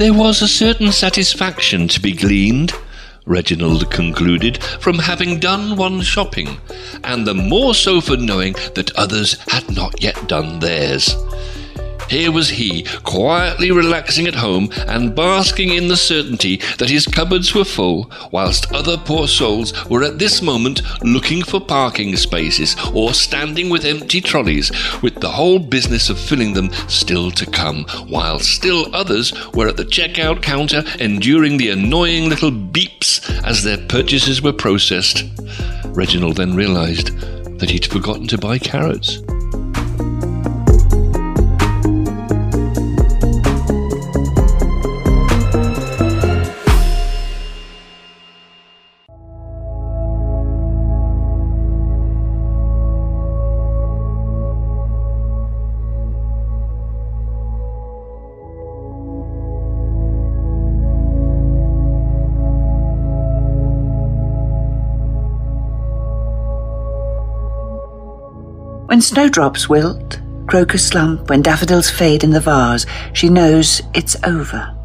There 0.02 0.16
was 0.16 0.42
a 0.42 0.48
certain 0.48 0.92
satisfaction 0.92 1.88
to 1.90 2.02
be 2.02 2.12
gleaned, 2.14 2.74
Reginald 3.28 3.92
concluded, 3.92 4.58
from 4.80 4.98
having 4.98 5.40
done 5.40 5.76
one's 5.76 6.08
shopping, 6.08 6.60
and 7.04 7.28
the 7.28 7.36
more 7.36 7.76
so 7.76 8.02
for 8.02 8.18
knowing 8.18 8.54
that 8.74 8.96
others 8.96 9.38
had 9.50 9.70
not 9.70 10.02
yet 10.02 10.28
done 10.28 10.58
theirs. 10.58 11.16
Here 12.12 12.30
was 12.30 12.50
he, 12.50 12.84
quietly 13.04 13.72
relaxing 13.72 14.28
at 14.28 14.36
home 14.36 14.70
and 14.86 15.16
basking 15.16 15.70
in 15.70 15.88
the 15.88 15.96
certainty 15.96 16.58
that 16.78 16.90
his 16.90 17.06
cupboards 17.06 17.56
were 17.56 17.64
full, 17.64 18.12
whilst 18.32 18.70
other 18.74 18.98
poor 18.98 19.30
souls 19.30 19.72
were 19.90 20.04
at 20.04 20.20
this 20.20 20.42
moment 20.42 20.82
looking 21.06 21.42
for 21.42 21.62
parking 21.62 22.18
spaces 22.18 22.76
or 22.94 23.14
standing 23.14 23.70
with 23.70 23.86
empty 23.86 24.20
trolleys, 24.20 24.74
with 25.02 25.22
the 25.22 25.30
whole 25.30 25.58
business 25.58 26.10
of 26.10 26.20
filling 26.20 26.52
them 26.52 26.70
still 26.90 27.32
to 27.32 27.46
come, 27.46 27.86
while 28.10 28.40
still 28.40 28.94
others 28.94 29.32
were 29.54 29.70
at 29.70 29.78
the 29.78 29.86
checkout 29.86 30.42
counter 30.42 30.84
enduring 31.00 31.56
the 31.56 31.70
annoying 31.70 32.28
little 32.28 32.52
beeps 32.52 33.22
as 33.46 33.64
their 33.64 33.78
purchases 33.88 34.42
were 34.42 34.52
processed. 34.52 35.24
Reginald 35.86 36.36
then 36.36 36.58
realized 36.58 37.18
that 37.60 37.70
he'd 37.70 37.86
forgotten 37.86 38.28
to 38.28 38.38
buy 38.38 38.58
carrots. 38.58 39.22
When 68.92 69.00
snowdrops 69.00 69.70
wilt, 69.70 70.20
crocus 70.48 70.86
slump, 70.86 71.30
when 71.30 71.42
daffodils 71.42 71.90
fade 71.90 72.26
in 72.26 72.32
the 72.32 72.42
vase, 72.42 72.86
she 73.14 73.30
knows 73.30 73.82
it's 73.94 74.18
over. 74.26 74.76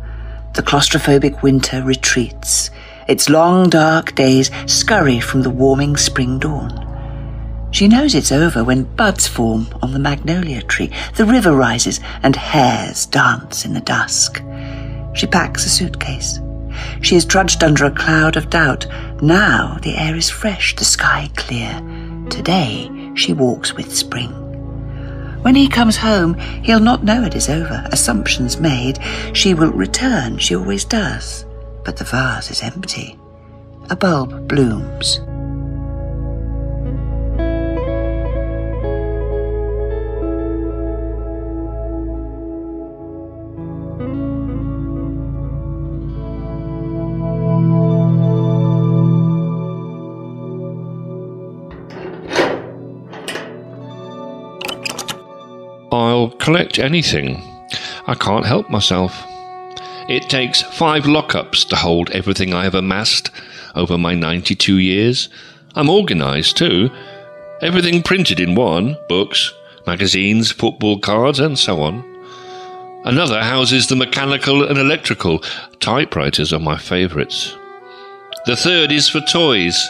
The 0.54 0.62
claustrophobic 0.62 1.42
winter 1.42 1.82
retreats. 1.82 2.70
Its 3.08 3.28
long 3.28 3.68
dark 3.68 4.14
days 4.14 4.48
scurry 4.66 5.18
from 5.18 5.42
the 5.42 5.50
warming 5.50 5.96
spring 5.96 6.38
dawn. 6.38 7.68
She 7.72 7.88
knows 7.88 8.14
it's 8.14 8.30
over 8.30 8.62
when 8.62 8.84
buds 8.84 9.26
form 9.26 9.66
on 9.82 9.92
the 9.92 9.98
magnolia 9.98 10.62
tree, 10.62 10.92
the 11.16 11.26
river 11.26 11.56
rises, 11.56 11.98
and 12.22 12.36
hares 12.36 13.06
dance 13.06 13.64
in 13.64 13.74
the 13.74 13.80
dusk. 13.80 14.40
She 15.14 15.26
packs 15.26 15.66
a 15.66 15.68
suitcase. 15.68 16.38
She 17.02 17.16
has 17.16 17.24
trudged 17.24 17.64
under 17.64 17.86
a 17.86 17.90
cloud 17.90 18.36
of 18.36 18.50
doubt. 18.50 18.86
Now 19.20 19.80
the 19.82 19.96
air 19.96 20.14
is 20.14 20.30
fresh, 20.30 20.76
the 20.76 20.84
sky 20.84 21.28
clear. 21.34 21.82
Today 22.30 22.88
she 23.16 23.32
walks 23.32 23.74
with 23.74 23.94
spring. 23.94 24.30
When 25.42 25.54
he 25.54 25.68
comes 25.68 25.96
home, 25.96 26.34
he'll 26.64 26.80
not 26.80 27.04
know 27.04 27.22
it 27.22 27.36
is 27.36 27.48
over. 27.48 27.88
Assumptions 27.92 28.58
made. 28.58 28.98
She 29.32 29.54
will 29.54 29.72
return, 29.72 30.38
she 30.38 30.56
always 30.56 30.84
does. 30.84 31.44
But 31.84 31.96
the 31.96 32.04
vase 32.04 32.50
is 32.50 32.62
empty. 32.62 33.18
A 33.90 33.96
bulb 33.96 34.48
blooms. 34.48 35.20
Collect 56.46 56.78
anything. 56.78 57.42
I 58.06 58.14
can't 58.14 58.46
help 58.46 58.70
myself. 58.70 59.20
It 60.08 60.30
takes 60.30 60.62
five 60.62 61.02
lockups 61.02 61.68
to 61.68 61.74
hold 61.74 62.08
everything 62.10 62.54
I 62.54 62.62
have 62.62 62.76
amassed 62.76 63.32
over 63.74 63.98
my 63.98 64.14
92 64.14 64.78
years. 64.78 65.28
I'm 65.74 65.90
organised 65.90 66.56
too. 66.56 66.88
Everything 67.62 68.00
printed 68.00 68.38
in 68.38 68.54
one 68.54 68.96
books, 69.08 69.52
magazines, 69.88 70.52
football 70.52 71.00
cards, 71.00 71.40
and 71.40 71.58
so 71.58 71.80
on. 71.80 72.04
Another 73.04 73.42
houses 73.42 73.88
the 73.88 73.96
mechanical 73.96 74.62
and 74.62 74.78
electrical. 74.78 75.40
Typewriters 75.80 76.52
are 76.52 76.60
my 76.60 76.78
favourites. 76.78 77.56
The 78.46 78.54
third 78.54 78.92
is 78.92 79.08
for 79.08 79.20
toys 79.20 79.84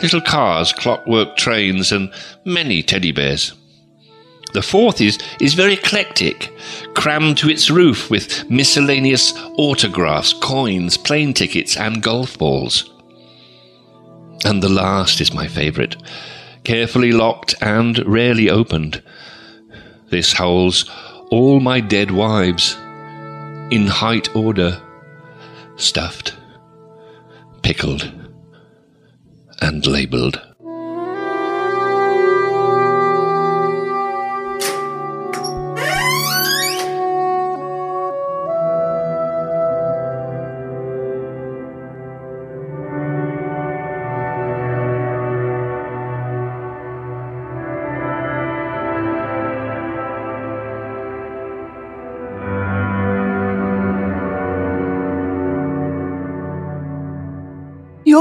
little 0.00 0.22
cars, 0.22 0.72
clockwork 0.72 1.36
trains, 1.36 1.92
and 1.92 2.10
many 2.46 2.82
teddy 2.82 3.12
bears. 3.12 3.52
The 4.52 4.62
fourth 4.62 5.00
is, 5.00 5.18
is 5.40 5.54
very 5.54 5.74
eclectic, 5.74 6.52
crammed 6.94 7.38
to 7.38 7.48
its 7.48 7.70
roof 7.70 8.10
with 8.10 8.48
miscellaneous 8.50 9.32
autographs, 9.56 10.32
coins, 10.32 10.96
plane 10.96 11.32
tickets, 11.34 11.76
and 11.76 12.02
golf 12.02 12.38
balls. 12.38 12.90
And 14.44 14.62
the 14.62 14.68
last 14.68 15.20
is 15.20 15.32
my 15.32 15.46
favourite, 15.46 15.96
carefully 16.64 17.12
locked 17.12 17.54
and 17.60 17.98
rarely 18.06 18.50
opened. 18.50 19.02
This 20.08 20.32
holds 20.32 20.90
all 21.30 21.60
my 21.60 21.80
dead 21.80 22.10
wives, 22.10 22.74
in 23.70 23.86
height 23.86 24.34
order, 24.34 24.82
stuffed, 25.76 26.34
pickled, 27.62 28.12
and 29.62 29.86
labelled. 29.86 30.49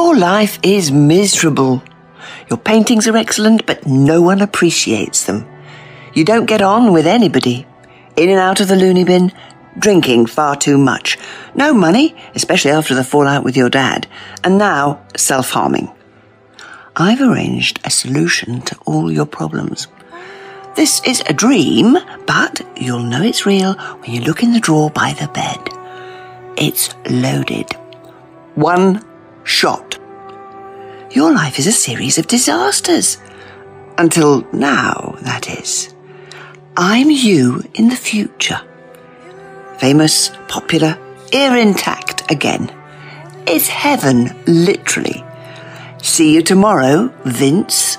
Your 0.09 0.17
life 0.17 0.57
is 0.63 0.91
miserable. 0.91 1.83
Your 2.49 2.57
paintings 2.57 3.07
are 3.07 3.15
excellent, 3.15 3.67
but 3.67 3.85
no 3.85 4.23
one 4.23 4.41
appreciates 4.41 5.25
them. 5.25 5.47
You 6.15 6.25
don't 6.25 6.47
get 6.47 6.63
on 6.63 6.91
with 6.91 7.05
anybody. 7.05 7.67
In 8.15 8.29
and 8.29 8.39
out 8.39 8.59
of 8.59 8.69
the 8.69 8.75
loony 8.75 9.03
bin, 9.03 9.31
drinking 9.77 10.25
far 10.25 10.55
too 10.55 10.79
much. 10.79 11.19
No 11.53 11.75
money, 11.75 12.15
especially 12.33 12.71
after 12.71 12.95
the 12.95 13.03
fallout 13.03 13.43
with 13.43 13.55
your 13.55 13.69
dad. 13.69 14.07
And 14.43 14.57
now, 14.57 15.05
self 15.15 15.51
harming. 15.51 15.91
I've 16.95 17.21
arranged 17.21 17.79
a 17.83 17.91
solution 17.91 18.61
to 18.61 18.75
all 18.87 19.11
your 19.11 19.27
problems. 19.27 19.87
This 20.75 21.03
is 21.05 21.21
a 21.27 21.33
dream, 21.33 21.95
but 22.25 22.65
you'll 22.75 23.03
know 23.03 23.21
it's 23.21 23.45
real 23.45 23.75
when 23.75 24.11
you 24.11 24.21
look 24.21 24.41
in 24.41 24.53
the 24.53 24.59
drawer 24.59 24.89
by 24.89 25.13
the 25.13 25.27
bed. 25.27 25.59
It's 26.57 26.95
loaded. 27.07 27.71
One 28.55 29.05
shot. 29.43 29.88
Your 31.11 31.33
life 31.33 31.57
is 31.57 31.65
a 31.65 31.71
series 31.71 32.19
of 32.19 32.27
disasters. 32.27 33.17
Until 33.97 34.47
now, 34.53 35.17
that 35.21 35.49
is. 35.49 35.93
I'm 36.77 37.09
you 37.09 37.63
in 37.73 37.89
the 37.89 37.95
future. 37.95 38.61
Famous, 39.79 40.29
popular, 40.47 40.99
ear 41.33 41.55
intact 41.55 42.29
again. 42.31 42.71
It's 43.47 43.67
heaven, 43.67 44.35
literally. 44.45 45.23
See 46.03 46.31
you 46.31 46.43
tomorrow, 46.43 47.11
Vince. 47.25 47.97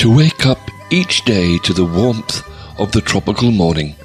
To 0.00 0.16
wake 0.16 0.46
up 0.46 0.70
each 0.88 1.26
day 1.26 1.58
to 1.58 1.74
the 1.74 1.84
warmth 1.84 2.42
of 2.80 2.90
the 2.92 3.02
tropical 3.02 3.50
morning 3.50 3.96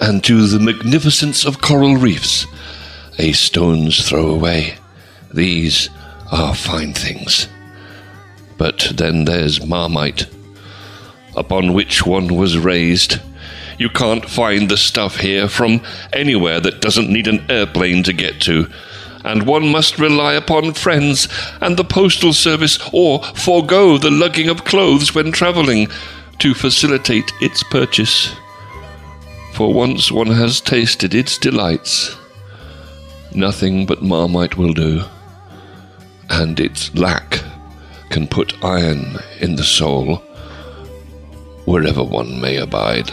and 0.00 0.22
to 0.22 0.46
the 0.46 0.60
magnificence 0.60 1.44
of 1.44 1.60
coral 1.60 1.96
reefs, 1.96 2.46
a 3.18 3.32
stone's 3.32 4.08
throw 4.08 4.28
away. 4.28 4.76
These 5.34 5.90
are 6.30 6.54
fine 6.54 6.92
things. 6.92 7.48
But 8.56 8.92
then 8.94 9.24
there's 9.24 9.66
Marmite, 9.66 10.28
upon 11.34 11.72
which 11.72 12.06
one 12.06 12.36
was 12.36 12.56
raised. 12.56 13.18
You 13.80 13.88
can't 13.88 14.30
find 14.30 14.68
the 14.68 14.76
stuff 14.76 15.16
here 15.16 15.48
from 15.48 15.82
anywhere 16.12 16.60
that 16.60 16.80
doesn't 16.80 17.10
need 17.10 17.26
an 17.26 17.50
airplane 17.50 18.04
to 18.04 18.12
get 18.12 18.40
to. 18.42 18.70
And 19.26 19.44
one 19.44 19.68
must 19.72 19.98
rely 19.98 20.34
upon 20.34 20.72
friends 20.74 21.28
and 21.60 21.76
the 21.76 21.84
postal 21.84 22.32
service 22.32 22.78
or 22.92 23.22
forego 23.34 23.98
the 23.98 24.10
lugging 24.10 24.48
of 24.48 24.64
clothes 24.64 25.14
when 25.14 25.32
travelling 25.32 25.88
to 26.38 26.54
facilitate 26.54 27.32
its 27.40 27.64
purchase. 27.64 28.34
For 29.54 29.72
once 29.72 30.12
one 30.12 30.28
has 30.28 30.60
tasted 30.60 31.12
its 31.12 31.38
delights, 31.38 32.16
nothing 33.34 33.84
but 33.84 34.02
Marmite 34.02 34.56
will 34.56 34.72
do, 34.72 35.02
and 36.30 36.60
its 36.60 36.94
lack 36.94 37.42
can 38.10 38.28
put 38.28 38.62
iron 38.64 39.18
in 39.40 39.56
the 39.56 39.64
soul 39.64 40.22
wherever 41.64 42.04
one 42.04 42.40
may 42.40 42.58
abide. 42.58 43.10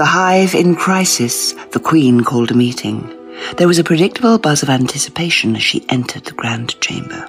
The 0.00 0.06
hive 0.06 0.54
in 0.54 0.76
crisis, 0.76 1.52
the 1.72 1.78
Queen 1.78 2.24
called 2.24 2.50
a 2.50 2.54
meeting. 2.54 3.06
There 3.58 3.68
was 3.68 3.78
a 3.78 3.84
predictable 3.84 4.38
buzz 4.38 4.62
of 4.62 4.70
anticipation 4.70 5.54
as 5.54 5.62
she 5.62 5.84
entered 5.90 6.24
the 6.24 6.32
Grand 6.32 6.80
Chamber. 6.80 7.28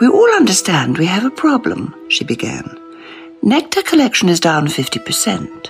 We 0.00 0.06
all 0.06 0.30
understand 0.36 0.98
we 0.98 1.06
have 1.06 1.24
a 1.24 1.32
problem, 1.32 1.96
she 2.10 2.22
began. 2.22 2.78
Nectar 3.42 3.82
collection 3.82 4.28
is 4.28 4.38
down 4.38 4.68
50%. 4.68 5.68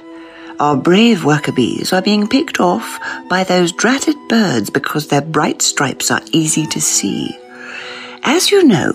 Our 0.61 0.77
brave 0.77 1.25
worker 1.25 1.53
bees 1.53 1.91
are 1.95 2.03
being 2.03 2.29
picked 2.29 2.61
off 2.61 2.99
by 3.31 3.43
those 3.45 3.73
dratted 3.73 4.17
birds 4.29 4.69
because 4.69 5.09
their 5.09 5.23
bright 5.23 5.63
stripes 5.63 6.11
are 6.11 6.21
easy 6.33 6.67
to 6.67 6.83
see. 6.83 7.35
As 8.25 8.51
you 8.51 8.63
know, 8.63 8.93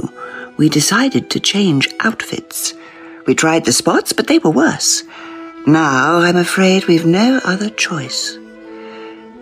we 0.57 0.69
decided 0.69 1.31
to 1.31 1.39
change 1.39 1.89
outfits. 2.01 2.75
We 3.25 3.33
tried 3.33 3.65
the 3.65 3.73
spots, 3.73 4.13
but 4.13 4.27
they 4.27 4.37
were 4.37 4.51
worse. 4.51 5.01
Now 5.65 6.17
I'm 6.17 6.35
afraid 6.35 6.87
we've 6.87 7.05
no 7.05 7.39
other 7.45 7.69
choice. 7.69 8.37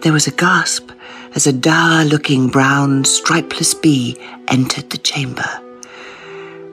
There 0.01 0.13
was 0.13 0.27
a 0.27 0.31
gasp 0.31 0.91
as 1.33 1.47
a 1.47 1.51
dour 1.51 2.03
looking 2.05 2.47
brown 2.47 3.05
stripeless 3.05 3.73
bee 3.81 4.17
entered 4.47 4.91
the 4.91 4.99
chamber. 4.99 5.49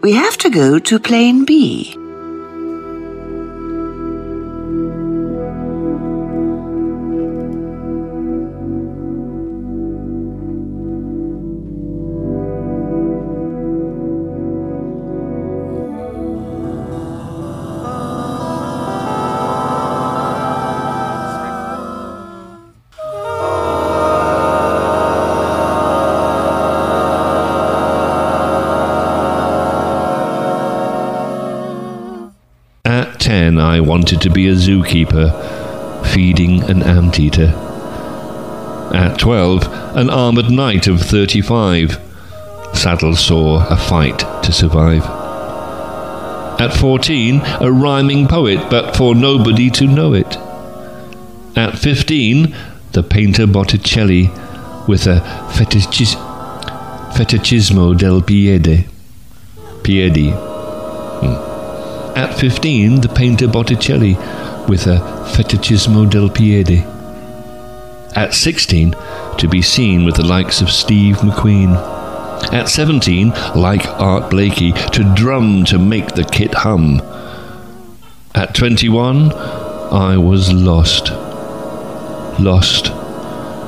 We 0.02 0.12
have 0.12 0.37
to 0.38 0.50
go 0.50 0.78
to 0.78 0.98
plain 0.98 1.46
B. 1.46 1.96
At 33.59 33.62
10, 33.62 33.66
I 33.66 33.81
wanted 33.81 34.21
to 34.21 34.31
be 34.31 34.47
a 34.47 34.55
zookeeper, 34.55 35.33
feeding 36.07 36.62
an 36.71 36.81
anteater. 36.85 37.53
At 38.94 39.18
12, 39.18 39.97
an 39.97 40.11
armoured 40.11 40.51
knight 40.51 40.87
of 40.87 41.01
35. 41.01 41.99
Saddle 42.73 43.16
saw 43.16 43.66
a 43.68 43.77
fight 43.77 44.21
to 44.44 44.53
survive. 44.53 45.03
At 46.61 46.73
14, 46.73 47.42
a 47.61 47.73
rhyming 47.73 48.29
poet, 48.29 48.71
but 48.71 48.97
for 48.97 49.16
nobody 49.16 49.71
to 49.71 49.88
know 49.88 50.12
it. 50.14 50.37
At 51.57 51.77
15, 51.79 52.55
the 52.92 53.03
painter 53.03 53.49
Botticelli 53.49 54.31
with 54.87 55.09
a 55.09 55.21
fetichis- 55.51 56.16
fetichismo 57.12 57.97
del 57.99 58.23
piede. 58.23 58.85
Piedi. 59.83 60.47
At 62.18 62.37
15, 62.37 63.02
the 63.02 63.09
painter 63.09 63.46
Botticelli 63.46 64.14
with 64.68 64.88
a 64.88 64.98
fetichismo 65.37 66.11
del 66.11 66.28
piede. 66.28 66.85
At 68.16 68.35
16, 68.35 68.96
to 69.38 69.48
be 69.48 69.62
seen 69.62 70.04
with 70.04 70.16
the 70.16 70.26
likes 70.26 70.61
of 70.61 70.68
Steve 70.68 71.18
McQueen. 71.18 71.76
At 72.52 72.68
17, 72.68 73.28
like 73.54 73.87
Art 73.87 74.33
Blakey, 74.33 74.72
to 74.72 75.14
drum 75.14 75.64
to 75.66 75.78
make 75.78 76.16
the 76.16 76.24
kit 76.24 76.52
hum. 76.54 77.00
At 78.35 78.52
21, 78.52 79.33
I 79.33 80.16
was 80.16 80.52
lost. 80.52 81.11
Lost. 82.40 82.88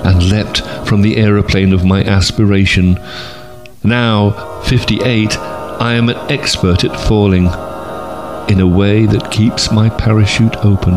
And 0.04 0.28
leapt 0.28 0.62
from 0.88 1.02
the 1.02 1.18
aeroplane 1.18 1.72
of 1.72 1.84
my 1.84 2.02
aspiration. 2.02 2.98
Now, 3.84 4.62
58, 4.62 5.38
I 5.38 5.92
am 5.92 6.08
an 6.08 6.32
expert 6.32 6.82
at 6.82 7.00
falling 7.00 7.48
in 8.50 8.58
a 8.58 8.66
way 8.66 9.06
that 9.06 9.30
keeps 9.30 9.70
my 9.70 9.88
parachute 9.88 10.56
open. 10.64 10.94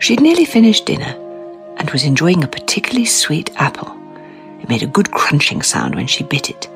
She'd 0.00 0.20
nearly 0.20 0.44
finished 0.44 0.84
dinner 0.86 1.14
and 1.76 1.88
was 1.92 2.02
enjoying 2.02 2.42
a 2.42 2.48
particularly 2.48 3.04
sweet 3.04 3.50
apple. 3.54 3.96
It 4.60 4.68
made 4.68 4.82
a 4.82 4.88
good 4.88 5.12
crunching 5.12 5.62
sound 5.62 5.94
when 5.94 6.08
she 6.08 6.24
bit 6.24 6.50
it. 6.50 6.68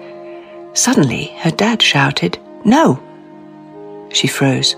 Suddenly, 0.74 1.26
her 1.38 1.50
dad 1.50 1.82
shouted, 1.82 2.38
No! 2.64 3.02
She 4.12 4.26
froze, 4.26 4.74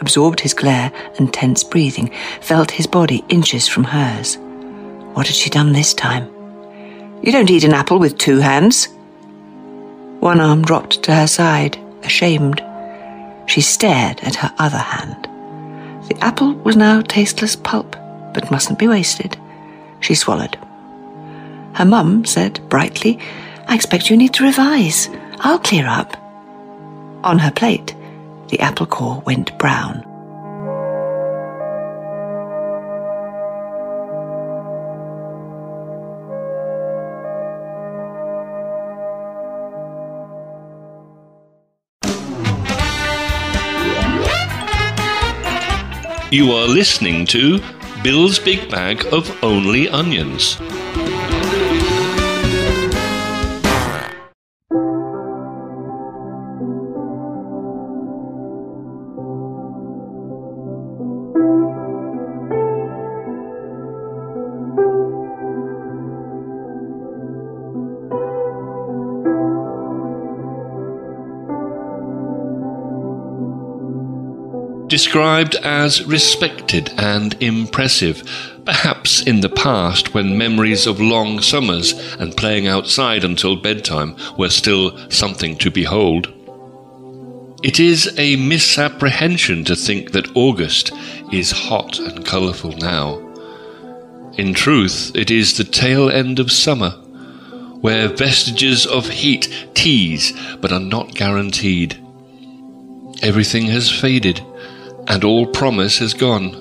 absorbed 0.00 0.40
his 0.40 0.54
glare 0.54 0.92
and 1.18 1.32
tense 1.32 1.64
breathing, 1.64 2.12
felt 2.40 2.70
his 2.70 2.86
body 2.86 3.24
inches 3.28 3.66
from 3.66 3.84
hers. 3.84 4.38
What 5.14 5.26
had 5.26 5.36
she 5.36 5.50
done 5.50 5.72
this 5.72 5.94
time? 5.94 6.30
You 7.22 7.32
don't 7.32 7.50
eat 7.50 7.64
an 7.64 7.74
apple 7.74 7.98
with 7.98 8.18
two 8.18 8.38
hands. 8.38 8.88
One 10.20 10.40
arm 10.40 10.62
dropped 10.62 11.02
to 11.04 11.14
her 11.14 11.26
side, 11.26 11.78
ashamed. 12.02 12.62
She 13.46 13.60
stared 13.60 14.20
at 14.20 14.36
her 14.36 14.52
other 14.58 14.78
hand. 14.78 15.28
The 16.08 16.18
apple 16.20 16.52
was 16.54 16.76
now 16.76 17.00
tasteless 17.00 17.56
pulp, 17.56 17.96
but 18.34 18.50
mustn't 18.50 18.78
be 18.78 18.88
wasted. 18.88 19.36
She 20.00 20.14
swallowed. 20.14 20.56
Her 21.74 21.84
mum 21.84 22.24
said 22.24 22.60
brightly, 22.68 23.18
I 23.66 23.74
expect 23.74 24.10
you 24.10 24.16
need 24.16 24.34
to 24.34 24.44
revise. 24.44 25.08
I'll 25.40 25.58
clear 25.58 25.86
up. 25.86 26.16
On 27.24 27.38
her 27.38 27.50
plate, 27.50 27.94
the 28.48 28.60
apple 28.60 28.86
core 28.86 29.22
went 29.26 29.58
brown. 29.58 30.04
You 46.30 46.50
are 46.50 46.66
listening 46.66 47.26
to 47.26 47.60
Bill's 48.02 48.40
Big 48.40 48.68
Bag 48.68 49.06
of 49.12 49.30
Only 49.44 49.88
Onions. 49.88 50.58
Described 74.94 75.56
as 75.56 76.04
respected 76.04 76.92
and 76.96 77.34
impressive, 77.42 78.22
perhaps 78.64 79.22
in 79.22 79.40
the 79.40 79.48
past 79.48 80.14
when 80.14 80.38
memories 80.38 80.86
of 80.86 81.00
long 81.00 81.40
summers 81.40 81.94
and 82.20 82.36
playing 82.36 82.68
outside 82.68 83.24
until 83.24 83.56
bedtime 83.56 84.14
were 84.38 84.50
still 84.50 84.96
something 85.10 85.56
to 85.56 85.68
behold. 85.68 86.28
It 87.64 87.80
is 87.80 88.14
a 88.20 88.36
misapprehension 88.36 89.64
to 89.64 89.74
think 89.74 90.12
that 90.12 90.30
August 90.36 90.92
is 91.32 91.50
hot 91.50 91.98
and 91.98 92.24
colourful 92.24 92.76
now. 92.76 93.18
In 94.38 94.54
truth, 94.54 95.10
it 95.16 95.28
is 95.28 95.56
the 95.56 95.64
tail 95.64 96.08
end 96.08 96.38
of 96.38 96.52
summer, 96.52 96.90
where 97.80 98.06
vestiges 98.06 98.86
of 98.86 99.08
heat 99.08 99.66
tease 99.74 100.32
but 100.60 100.70
are 100.70 100.78
not 100.78 101.16
guaranteed. 101.16 102.00
Everything 103.22 103.66
has 103.66 103.90
faded, 103.90 104.40
and 105.08 105.24
all 105.24 105.46
promise 105.46 105.98
has 105.98 106.14
gone. 106.14 106.60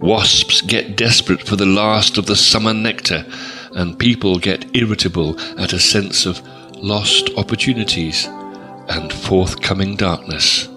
Wasps 0.00 0.60
get 0.60 0.96
desperate 0.96 1.42
for 1.42 1.56
the 1.56 1.66
last 1.66 2.18
of 2.18 2.26
the 2.26 2.36
summer 2.36 2.74
nectar, 2.74 3.24
and 3.72 3.98
people 3.98 4.38
get 4.38 4.76
irritable 4.76 5.40
at 5.58 5.72
a 5.72 5.78
sense 5.78 6.26
of 6.26 6.40
lost 6.76 7.30
opportunities 7.36 8.26
and 8.88 9.12
forthcoming 9.12 9.96
darkness. 9.96 10.68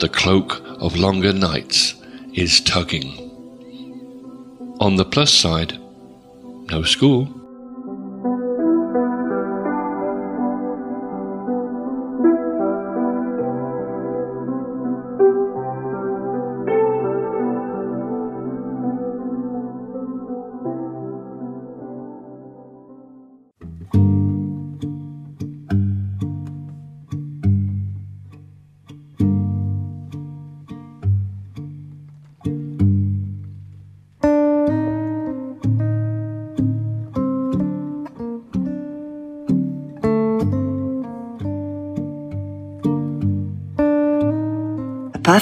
The 0.00 0.10
cloak 0.12 0.60
of 0.80 0.96
longer 0.96 1.32
nights 1.32 1.94
is 2.32 2.60
tugging. 2.60 3.28
On 4.80 4.96
the 4.96 5.04
plus 5.04 5.32
side, 5.32 5.78
no 6.70 6.82
school. 6.82 7.39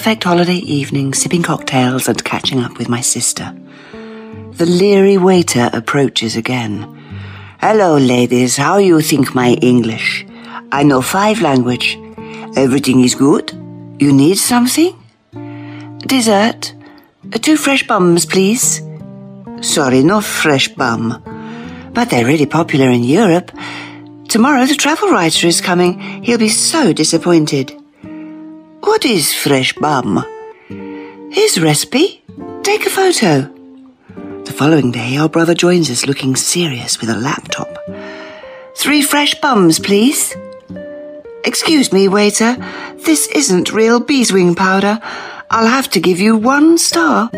Perfect 0.08 0.24
holiday 0.24 0.62
evening 0.64 1.12
sipping 1.12 1.42
cocktails 1.42 2.08
and 2.08 2.24
catching 2.24 2.60
up 2.60 2.78
with 2.78 2.88
my 2.88 3.02
sister. 3.02 3.54
The 4.52 4.64
leery 4.64 5.18
waiter 5.18 5.68
approaches 5.74 6.34
again. 6.34 6.86
Hello, 7.60 7.98
ladies. 7.98 8.56
How 8.56 8.78
you 8.78 9.02
think 9.02 9.34
my 9.34 9.50
English? 9.60 10.24
I 10.72 10.82
know 10.82 11.02
five 11.02 11.42
language. 11.42 11.98
Everything 12.56 13.04
is 13.04 13.14
good. 13.14 13.52
You 14.00 14.14
need 14.14 14.38
something? 14.38 14.96
Dessert? 15.98 16.72
Two 17.42 17.58
fresh 17.58 17.86
bums, 17.86 18.24
please. 18.24 18.80
Sorry, 19.60 20.02
no 20.02 20.22
fresh 20.22 20.68
bum. 20.68 21.20
But 21.92 22.08
they're 22.08 22.24
really 22.24 22.46
popular 22.46 22.88
in 22.88 23.04
Europe. 23.04 23.52
Tomorrow 24.28 24.64
the 24.64 24.74
travel 24.74 25.10
writer 25.10 25.46
is 25.46 25.60
coming. 25.60 26.00
He'll 26.24 26.38
be 26.38 26.48
so 26.48 26.94
disappointed. 26.94 27.78
What 28.88 29.04
is 29.04 29.34
fresh 29.34 29.74
bum? 29.74 30.24
His 31.30 31.60
recipe. 31.60 32.22
Take 32.62 32.86
a 32.86 32.90
photo. 32.90 33.42
The 34.44 34.52
following 34.52 34.92
day, 34.92 35.18
our 35.18 35.28
brother 35.28 35.54
joins 35.54 35.90
us 35.90 36.06
looking 36.06 36.34
serious 36.34 36.98
with 36.98 37.10
a 37.10 37.14
laptop. 37.14 37.68
Three 38.76 39.02
fresh 39.02 39.34
bums, 39.42 39.78
please. 39.78 40.34
Excuse 41.44 41.92
me, 41.92 42.08
waiter. 42.08 42.56
This 43.04 43.28
isn't 43.28 43.74
real 43.74 44.00
beeswing 44.00 44.54
powder. 44.54 44.98
I'll 45.50 45.66
have 45.66 45.90
to 45.90 46.00
give 46.00 46.18
you 46.18 46.38
one 46.38 46.78
star. 46.78 47.30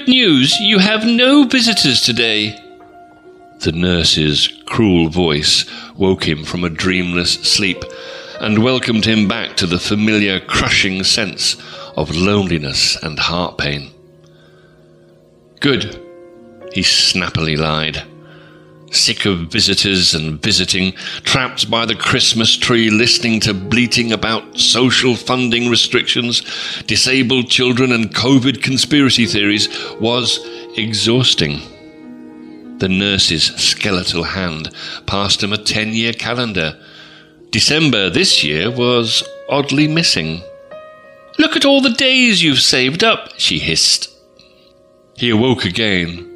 Good 0.00 0.08
news, 0.08 0.58
you 0.60 0.78
have 0.78 1.04
no 1.04 1.44
visitors 1.44 2.00
today. 2.00 2.58
The 3.58 3.72
nurse's 3.72 4.48
cruel 4.64 5.10
voice 5.10 5.66
woke 5.94 6.26
him 6.26 6.42
from 6.42 6.64
a 6.64 6.70
dreamless 6.70 7.34
sleep 7.34 7.84
and 8.40 8.64
welcomed 8.64 9.04
him 9.04 9.28
back 9.28 9.58
to 9.58 9.66
the 9.66 9.78
familiar 9.78 10.40
crushing 10.40 11.04
sense 11.04 11.56
of 11.98 12.16
loneliness 12.16 12.96
and 13.02 13.18
heart 13.18 13.58
pain. 13.58 13.90
Good, 15.60 16.02
he 16.72 16.82
snappily 16.82 17.56
lied 17.56 18.02
sick 18.90 19.24
of 19.24 19.50
visitors 19.50 20.14
and 20.14 20.42
visiting, 20.42 20.92
trapped 21.22 21.70
by 21.70 21.86
the 21.86 21.94
Christmas 21.94 22.56
tree, 22.56 22.90
listening 22.90 23.40
to 23.40 23.54
bleating 23.54 24.12
about 24.12 24.58
social 24.58 25.16
funding 25.16 25.68
restrictions, 25.70 26.42
disabled 26.86 27.48
children, 27.48 27.92
and 27.92 28.14
COVID 28.14 28.62
conspiracy 28.62 29.26
theories, 29.26 29.68
was 30.00 30.40
exhausting. 30.76 31.60
The 32.78 32.88
nurse's 32.88 33.44
skeletal 33.56 34.24
hand 34.24 34.70
passed 35.06 35.42
him 35.42 35.52
a 35.52 35.58
10 35.58 35.92
year 35.92 36.12
calendar. 36.12 36.78
December 37.50 38.10
this 38.10 38.42
year 38.42 38.70
was 38.70 39.22
oddly 39.48 39.86
missing. 39.86 40.42
Look 41.38 41.56
at 41.56 41.64
all 41.64 41.80
the 41.80 41.90
days 41.90 42.42
you've 42.42 42.60
saved 42.60 43.04
up, 43.04 43.30
she 43.36 43.58
hissed. 43.58 44.08
He 45.16 45.30
awoke 45.30 45.64
again, 45.64 46.26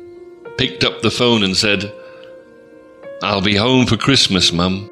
picked 0.59 0.85
up 0.85 1.01
the 1.01 1.11
phone, 1.11 1.43
and 1.43 1.57
said, 1.57 1.93
I'll 3.25 3.41
be 3.41 3.57
home 3.57 3.87
for 3.87 3.97
Christmas, 3.97 4.53
Mum. 4.53 4.91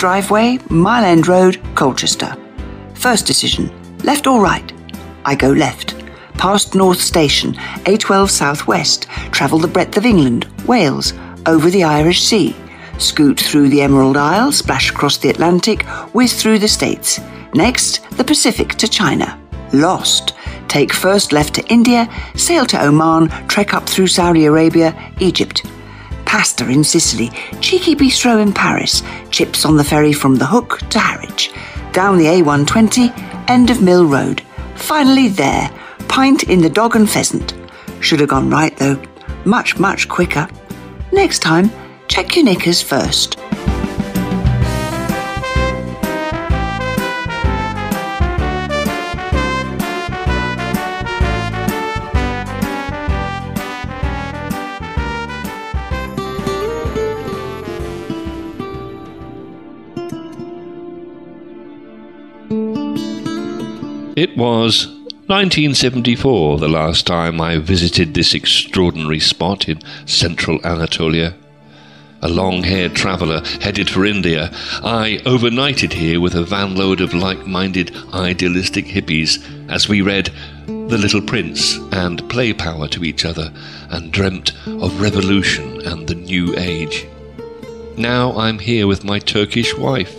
Driveway, 0.00 0.58
Mile 0.70 1.04
End 1.04 1.28
Road, 1.28 1.60
Colchester. 1.74 2.34
First 2.94 3.26
decision, 3.26 3.70
left 4.02 4.26
or 4.26 4.40
right? 4.40 4.72
I 5.26 5.34
go 5.34 5.50
left. 5.50 5.94
Past 6.38 6.74
North 6.74 7.02
Station, 7.02 7.52
A12 7.84 8.30
Southwest, 8.30 9.08
travel 9.30 9.58
the 9.58 9.68
breadth 9.68 9.98
of 9.98 10.06
England, 10.06 10.46
Wales, 10.66 11.12
over 11.44 11.68
the 11.68 11.84
Irish 11.84 12.22
Sea, 12.22 12.56
scoot 12.96 13.38
through 13.38 13.68
the 13.68 13.82
Emerald 13.82 14.16
Isle, 14.16 14.52
splash 14.52 14.90
across 14.90 15.18
the 15.18 15.28
Atlantic, 15.28 15.82
whiz 16.14 16.32
through 16.32 16.60
the 16.60 16.68
States. 16.68 17.20
Next, 17.52 18.02
the 18.12 18.24
Pacific 18.24 18.70
to 18.76 18.88
China. 18.88 19.38
Lost. 19.74 20.32
Take 20.68 20.94
first 20.94 21.30
left 21.30 21.54
to 21.56 21.66
India, 21.68 22.08
sail 22.36 22.64
to 22.64 22.82
Oman, 22.82 23.28
trek 23.48 23.74
up 23.74 23.86
through 23.86 24.06
Saudi 24.06 24.46
Arabia, 24.46 24.94
Egypt 25.20 25.62
pasta 26.30 26.68
in 26.68 26.84
Sicily, 26.84 27.28
cheeky 27.60 27.96
bistro 27.96 28.40
in 28.40 28.52
Paris, 28.52 29.02
chips 29.30 29.64
on 29.64 29.76
the 29.76 29.82
ferry 29.82 30.12
from 30.12 30.36
The 30.36 30.46
Hook 30.46 30.78
to 30.90 31.00
Harwich, 31.00 31.52
down 31.90 32.18
the 32.18 32.26
A120, 32.26 33.50
end 33.50 33.68
of 33.68 33.82
Mill 33.82 34.06
Road. 34.06 34.40
Finally 34.76 35.26
there, 35.26 35.68
pint 36.06 36.44
in 36.44 36.60
the 36.60 36.70
Dog 36.70 36.94
and 36.94 37.10
Pheasant. 37.10 37.54
Should 37.98 38.20
have 38.20 38.28
gone 38.28 38.48
right 38.48 38.76
though, 38.76 39.02
much, 39.44 39.80
much 39.80 40.08
quicker. 40.08 40.46
Next 41.10 41.40
time, 41.40 41.68
check 42.06 42.36
your 42.36 42.44
knickers 42.44 42.80
first. 42.80 43.36
It 64.20 64.36
was 64.36 64.86
1974 65.28 66.58
the 66.58 66.68
last 66.68 67.06
time 67.06 67.40
I 67.40 67.56
visited 67.56 68.12
this 68.12 68.34
extraordinary 68.34 69.18
spot 69.18 69.66
in 69.66 69.80
central 70.04 70.60
Anatolia. 70.62 71.34
A 72.20 72.28
long 72.28 72.62
haired 72.62 72.94
traveller 72.94 73.42
headed 73.62 73.88
for 73.88 74.04
India, 74.04 74.50
I 74.84 75.22
overnighted 75.24 75.94
here 75.94 76.20
with 76.20 76.34
a 76.34 76.44
vanload 76.44 77.00
of 77.00 77.14
like 77.14 77.46
minded 77.46 77.96
idealistic 78.12 78.84
hippies 78.84 79.38
as 79.70 79.88
we 79.88 80.02
read 80.02 80.30
The 80.66 80.98
Little 80.98 81.22
Prince 81.22 81.78
and 81.90 82.28
Play 82.28 82.52
Power 82.52 82.88
to 82.88 83.04
each 83.04 83.24
other 83.24 83.50
and 83.88 84.12
dreamt 84.12 84.52
of 84.66 85.00
revolution 85.00 85.80
and 85.86 86.06
the 86.06 86.14
new 86.14 86.54
age. 86.58 87.06
Now 87.96 88.36
I'm 88.36 88.58
here 88.58 88.86
with 88.86 89.04
my 89.04 89.18
Turkish 89.18 89.76
wife, 89.76 90.14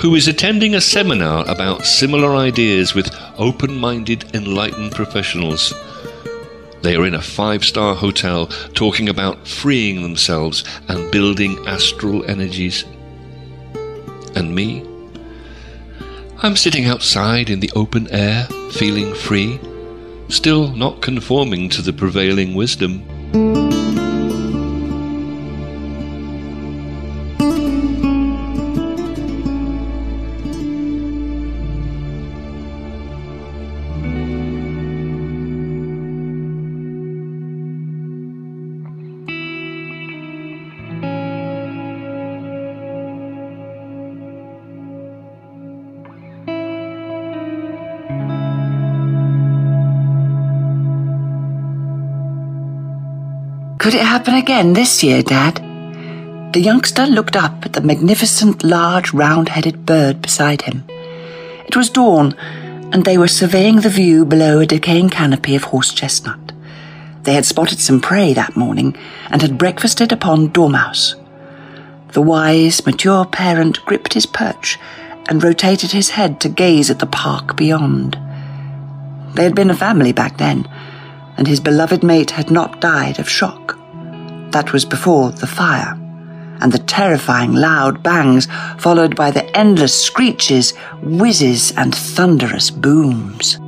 who 0.00 0.14
is 0.14 0.28
attending 0.28 0.74
a 0.74 0.80
seminar 0.80 1.48
about 1.48 1.86
similar 1.86 2.34
ideas 2.34 2.94
with 2.94 3.14
open 3.38 3.78
minded, 3.78 4.34
enlightened 4.34 4.92
professionals. 4.92 5.72
They 6.82 6.96
are 6.96 7.06
in 7.06 7.14
a 7.14 7.22
five 7.22 7.64
star 7.64 7.94
hotel 7.94 8.46
talking 8.74 9.08
about 9.08 9.48
freeing 9.48 10.02
themselves 10.02 10.64
and 10.88 11.10
building 11.10 11.56
astral 11.66 12.24
energies. 12.28 12.84
And 14.34 14.54
me? 14.54 14.84
I'm 16.42 16.56
sitting 16.56 16.84
outside 16.84 17.48
in 17.48 17.60
the 17.60 17.70
open 17.74 18.08
air, 18.10 18.44
feeling 18.72 19.14
free, 19.14 19.58
still 20.28 20.68
not 20.68 21.00
conforming 21.00 21.70
to 21.70 21.80
the 21.80 21.92
prevailing 21.92 22.54
wisdom. 22.54 23.02
Could 53.84 53.92
it 53.92 54.06
happen 54.06 54.32
again 54.32 54.72
this 54.72 55.02
year, 55.02 55.22
Dad? 55.22 55.56
The 56.54 56.60
youngster 56.62 57.04
looked 57.04 57.36
up 57.36 57.66
at 57.66 57.74
the 57.74 57.82
magnificent, 57.82 58.64
large, 58.64 59.12
round 59.12 59.50
headed 59.50 59.84
bird 59.84 60.22
beside 60.22 60.62
him. 60.62 60.84
It 60.88 61.76
was 61.76 61.90
dawn, 61.90 62.34
and 62.94 63.04
they 63.04 63.18
were 63.18 63.28
surveying 63.28 63.82
the 63.82 63.90
view 63.90 64.24
below 64.24 64.60
a 64.60 64.66
decaying 64.66 65.10
canopy 65.10 65.54
of 65.54 65.64
horse 65.64 65.92
chestnut. 65.92 66.52
They 67.24 67.34
had 67.34 67.44
spotted 67.44 67.78
some 67.78 68.00
prey 68.00 68.32
that 68.32 68.56
morning 68.56 68.96
and 69.28 69.42
had 69.42 69.58
breakfasted 69.58 70.12
upon 70.12 70.48
dormouse. 70.48 71.14
The 72.12 72.22
wise, 72.22 72.86
mature 72.86 73.26
parent 73.26 73.84
gripped 73.84 74.14
his 74.14 74.24
perch 74.24 74.78
and 75.28 75.44
rotated 75.44 75.90
his 75.90 76.08
head 76.08 76.40
to 76.40 76.48
gaze 76.48 76.90
at 76.90 77.00
the 77.00 77.06
park 77.06 77.54
beyond. 77.54 78.18
They 79.34 79.44
had 79.44 79.54
been 79.54 79.68
a 79.68 79.76
family 79.76 80.12
back 80.12 80.38
then, 80.38 80.66
and 81.36 81.46
his 81.46 81.60
beloved 81.60 82.02
mate 82.02 82.30
had 82.30 82.50
not 82.50 82.80
died 82.80 83.18
of 83.18 83.28
shock. 83.28 83.78
That 84.52 84.72
was 84.72 84.84
before 84.84 85.30
the 85.30 85.46
fire 85.46 85.98
and 86.60 86.72
the 86.72 86.78
terrifying 86.78 87.52
loud 87.52 88.02
bangs, 88.02 88.46
followed 88.78 89.16
by 89.16 89.30
the 89.30 89.44
endless 89.56 90.00
screeches, 90.00 90.72
whizzes, 91.02 91.72
and 91.76 91.94
thunderous 91.94 92.70
booms. 92.70 93.58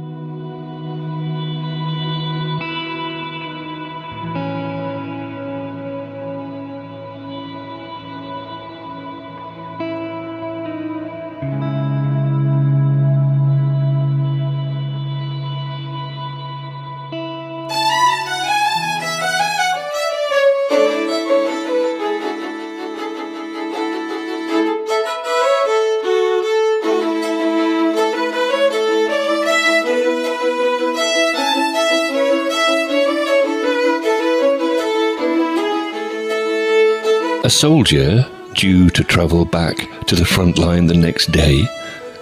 A 37.47 37.49
soldier, 37.49 38.27
due 38.55 38.91
to 38.91 39.05
travel 39.05 39.45
back 39.45 39.77
to 40.07 40.17
the 40.17 40.25
front 40.25 40.59
line 40.59 40.87
the 40.87 40.97
next 40.97 41.31
day, 41.31 41.65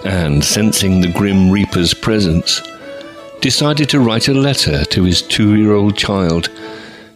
and 0.04 0.44
sensing 0.44 1.00
the 1.00 1.08
Grim 1.08 1.50
Reaper's 1.50 1.94
presence, 1.94 2.60
decided 3.40 3.88
to 3.88 4.00
write 4.00 4.28
a 4.28 4.34
letter 4.34 4.84
to 4.84 5.04
his 5.04 5.22
two 5.22 5.54
year 5.54 5.72
old 5.72 5.96
child, 5.96 6.50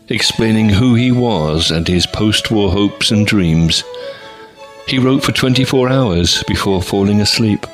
explaining 0.08 0.70
who 0.70 0.94
he 0.94 1.12
was 1.12 1.70
and 1.70 1.86
his 1.86 2.06
post 2.06 2.50
war 2.50 2.72
hopes 2.72 3.10
and 3.10 3.26
dreams. 3.26 3.84
He 4.86 4.98
wrote 4.98 5.22
for 5.22 5.32
24 5.32 5.90
hours 5.90 6.42
before 6.44 6.80
falling 6.80 7.20
asleep. 7.20 7.66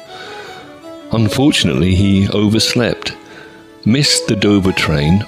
Unfortunately, 1.13 1.95
he 1.95 2.29
overslept, 2.31 3.15
missed 3.85 4.27
the 4.27 4.35
Dover 4.35 4.73
train, 4.73 5.25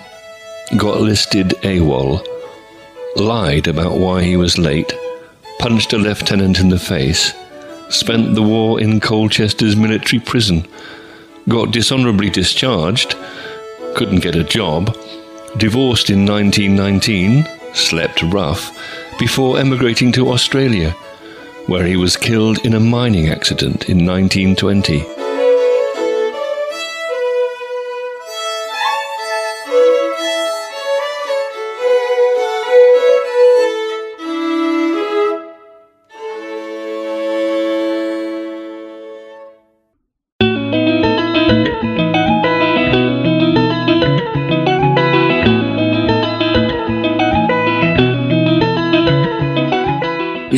got 0.77 1.01
listed 1.01 1.51
AWOL 1.63 2.27
lied 3.17 3.67
about 3.67 3.99
why 3.99 4.23
he 4.23 4.37
was 4.37 4.59
late, 4.59 4.93
punched 5.59 5.93
a 5.93 5.99
lieutenant 5.99 6.61
in 6.61 6.69
the 6.69 6.79
face, 6.79 7.35
spent 7.89 8.35
the 8.35 8.43
war 8.43 8.81
in 8.81 9.01
Colchester's 9.01 9.77
military 9.77 10.21
prison, 10.21 10.67
got 11.49 11.71
dishonorably 11.71 12.31
discharged, 12.31 13.17
couldn't 13.95 14.21
get 14.21 14.37
a 14.37 14.45
job, 14.45 14.97
divorced 15.57 16.11
in 16.11 16.27
1919, 16.27 17.47
slept 17.75 18.23
rough, 18.23 18.77
before 19.19 19.59
emigrating 19.59 20.13
to 20.13 20.31
Australia, 20.31 20.91
where 21.67 21.87
he 21.87 21.97
was 21.97 22.17
killed 22.17 22.65
in 22.65 22.75
a 22.75 22.81
mining 22.81 23.29
accident 23.29 23.89
in 23.89 24.05
1920. 24.05 25.16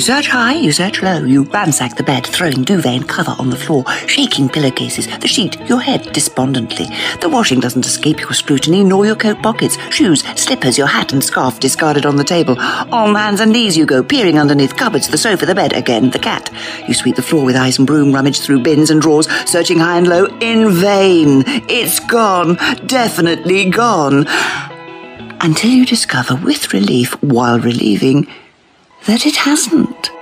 Search 0.09 0.29
high, 0.29 0.55
you 0.55 0.73
search 0.73 1.03
low, 1.03 1.19
you 1.19 1.43
ransack 1.43 1.95
the 1.95 2.03
bed, 2.03 2.27
throwing 2.27 2.65
duvet 2.65 2.95
and 2.95 3.07
cover 3.07 3.35
on 3.39 3.51
the 3.51 3.57
floor, 3.57 3.85
shaking 4.07 4.49
pillowcases, 4.49 5.07
the 5.19 5.29
sheet, 5.29 5.61
your 5.69 5.83
head 5.83 6.03
despondently. 6.15 6.87
The 7.21 7.29
washing 7.29 7.61
doesn't 7.61 7.85
escape 7.85 8.19
your 8.19 8.33
scrutiny, 8.33 8.83
nor 8.83 9.05
your 9.05 9.17
coat 9.17 9.43
pockets, 9.43 9.77
shoes, 9.91 10.23
slippers, 10.35 10.79
your 10.79 10.87
hat 10.87 11.13
and 11.13 11.23
scarf 11.23 11.61
discarded 11.61 12.07
on 12.07 12.17
the 12.17 12.25
table. 12.25 12.59
On 12.59 13.15
hands 13.15 13.41
and 13.41 13.53
knees 13.53 13.77
you 13.77 13.85
go, 13.85 14.03
peering 14.03 14.39
underneath 14.39 14.79
cupboards, 14.79 15.09
the 15.09 15.19
sofa, 15.19 15.45
the 15.45 15.55
bed, 15.55 15.75
again 15.75 16.09
the 16.09 16.19
cat. 16.19 16.51
You 16.89 16.95
sweep 16.95 17.17
the 17.17 17.21
floor 17.21 17.45
with 17.45 17.57
ice 17.57 17.77
and 17.77 17.87
broom, 17.87 18.11
rummage 18.11 18.41
through 18.41 18.63
bins 18.63 18.89
and 18.89 19.03
drawers, 19.03 19.29
searching 19.45 19.79
high 19.79 19.99
and 19.99 20.09
low, 20.09 20.25
in 20.41 20.73
vain. 20.73 21.43
It's 21.69 22.01
gone, 22.01 22.55
definitely 22.87 23.69
gone. 23.69 24.25
Until 25.43 25.71
you 25.71 25.85
discover 25.85 26.35
with 26.35 26.73
relief, 26.73 27.13
while 27.23 27.61
relieving, 27.61 28.27
that 29.07 29.27
it 29.27 29.37
hasn't. 29.37 30.18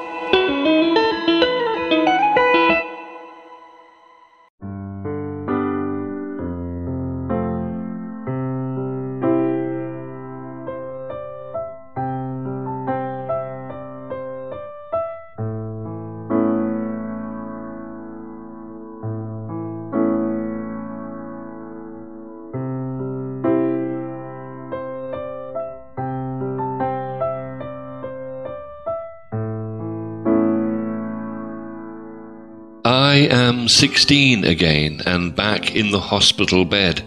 I 33.17 33.21
am 33.31 33.67
16 33.67 34.45
again 34.45 35.01
and 35.07 35.35
back 35.35 35.75
in 35.75 35.91
the 35.91 35.99
hospital 35.99 36.67
bed, 36.67 36.99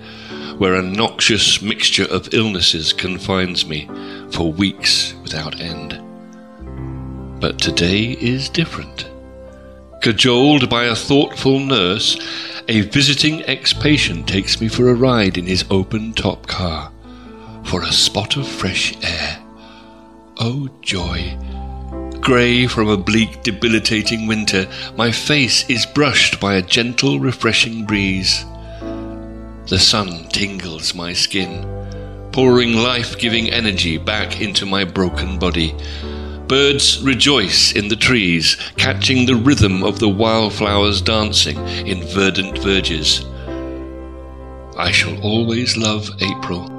where 0.58 0.74
a 0.74 0.82
noxious 0.82 1.62
mixture 1.62 2.06
of 2.06 2.34
illnesses 2.34 2.94
confines 2.94 3.68
me 3.68 3.88
for 4.32 4.52
weeks 4.52 5.14
without 5.22 5.62
end. 5.62 6.02
But 7.40 7.60
today 7.60 8.14
is 8.14 8.50
different. 8.50 9.08
Cajoled 10.02 10.68
by 10.68 10.86
a 10.86 10.96
thoughtful 10.96 11.60
nurse, 11.60 12.18
a 12.68 12.82
visiting 12.82 13.46
ex 13.46 13.72
patient 13.72 14.28
takes 14.28 14.60
me 14.60 14.68
for 14.68 14.90
a 14.90 14.96
ride 14.96 15.38
in 15.38 15.46
his 15.46 15.64
open 15.70 16.14
top 16.14 16.48
car 16.48 16.92
for 17.66 17.84
a 17.84 17.92
spot 17.92 18.36
of 18.36 18.48
fresh 18.48 18.98
air. 19.04 19.44
Oh, 20.40 20.70
joy! 20.82 21.38
Grey 22.30 22.68
from 22.68 22.88
a 22.90 22.96
bleak, 22.96 23.42
debilitating 23.42 24.28
winter, 24.28 24.68
my 24.96 25.12
face 25.12 25.68
is 25.68 25.88
brushed 25.88 26.40
by 26.40 26.54
a 26.54 26.62
gentle, 26.62 27.20
refreshing 27.20 27.88
breeze. 27.88 28.46
The 29.66 29.80
sun 29.80 30.28
tingles 30.30 30.94
my 30.94 31.12
skin, 31.12 31.66
pouring 32.32 32.74
life 32.74 33.18
giving 33.18 33.50
energy 33.50 33.98
back 33.98 34.42
into 34.42 34.68
my 34.68 34.84
broken 34.84 35.40
body. 35.40 35.76
Birds 36.46 37.02
rejoice 37.02 37.72
in 37.72 37.88
the 37.88 37.96
trees, 37.96 38.58
catching 38.78 39.26
the 39.26 39.36
rhythm 39.36 39.82
of 39.82 39.98
the 39.98 40.10
wildflowers 40.10 41.02
dancing 41.02 41.58
in 41.88 42.06
verdant 42.10 42.60
verges. 42.60 43.26
I 44.78 44.92
shall 44.92 45.20
always 45.24 45.78
love 45.78 46.08
April. 46.22 46.79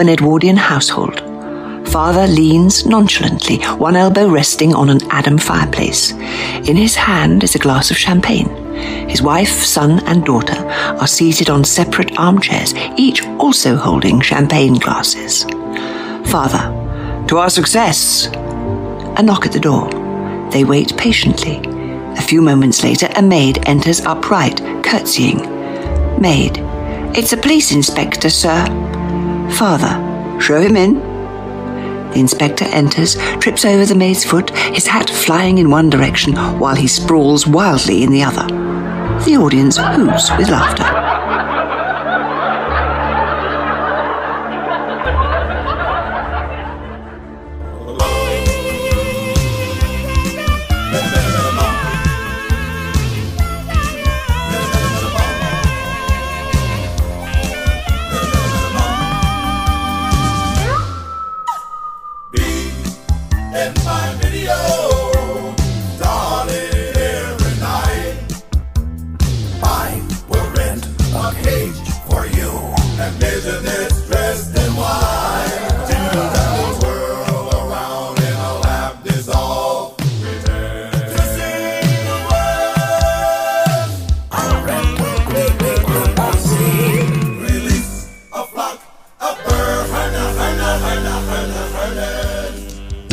An 0.00 0.08
Edwardian 0.08 0.56
household. 0.56 1.20
Father 1.88 2.26
leans 2.26 2.86
nonchalantly, 2.86 3.58
one 3.76 3.96
elbow 3.96 4.28
resting 4.28 4.74
on 4.74 4.88
an 4.90 5.00
Adam 5.10 5.38
fireplace. 5.38 6.12
In 6.12 6.76
his 6.76 6.94
hand 6.94 7.42
is 7.42 7.54
a 7.54 7.58
glass 7.58 7.90
of 7.90 7.96
champagne. 7.96 8.48
His 9.08 9.22
wife, 9.22 9.64
son, 9.64 10.00
and 10.06 10.24
daughter 10.24 10.56
are 11.00 11.06
seated 11.06 11.50
on 11.50 11.64
separate 11.64 12.18
armchairs, 12.18 12.74
each 12.96 13.24
also 13.38 13.76
holding 13.76 14.20
champagne 14.20 14.74
glasses. 14.74 15.44
Father, 16.30 17.26
to 17.28 17.38
our 17.38 17.50
success. 17.50 18.26
A 19.16 19.22
knock 19.22 19.46
at 19.46 19.52
the 19.52 19.60
door. 19.60 19.88
They 20.50 20.64
wait 20.64 20.96
patiently. 20.96 21.60
A 22.16 22.22
few 22.22 22.40
moments 22.40 22.82
later, 22.82 23.08
a 23.16 23.22
maid 23.22 23.68
enters 23.68 24.00
upright, 24.00 24.58
curtsying. 24.84 25.38
Maid, 26.20 26.58
it's 27.16 27.32
a 27.32 27.36
police 27.36 27.72
inspector, 27.72 28.30
sir. 28.30 28.64
Father, 29.52 30.40
show 30.40 30.60
him 30.60 30.76
in. 30.76 30.94
The 32.10 32.18
inspector 32.18 32.64
enters, 32.64 33.16
trips 33.38 33.64
over 33.64 33.86
the 33.86 33.94
maid's 33.94 34.24
foot, 34.24 34.50
his 34.50 34.86
hat 34.86 35.08
flying 35.08 35.58
in 35.58 35.70
one 35.70 35.90
direction 35.90 36.34
while 36.58 36.74
he 36.74 36.86
sprawls 36.86 37.46
wildly 37.46 38.02
in 38.02 38.10
the 38.10 38.22
other. 38.22 38.46
The 39.24 39.36
audience 39.36 39.76
hoots 39.76 40.30
with 40.36 40.48
laughter. 40.48 41.09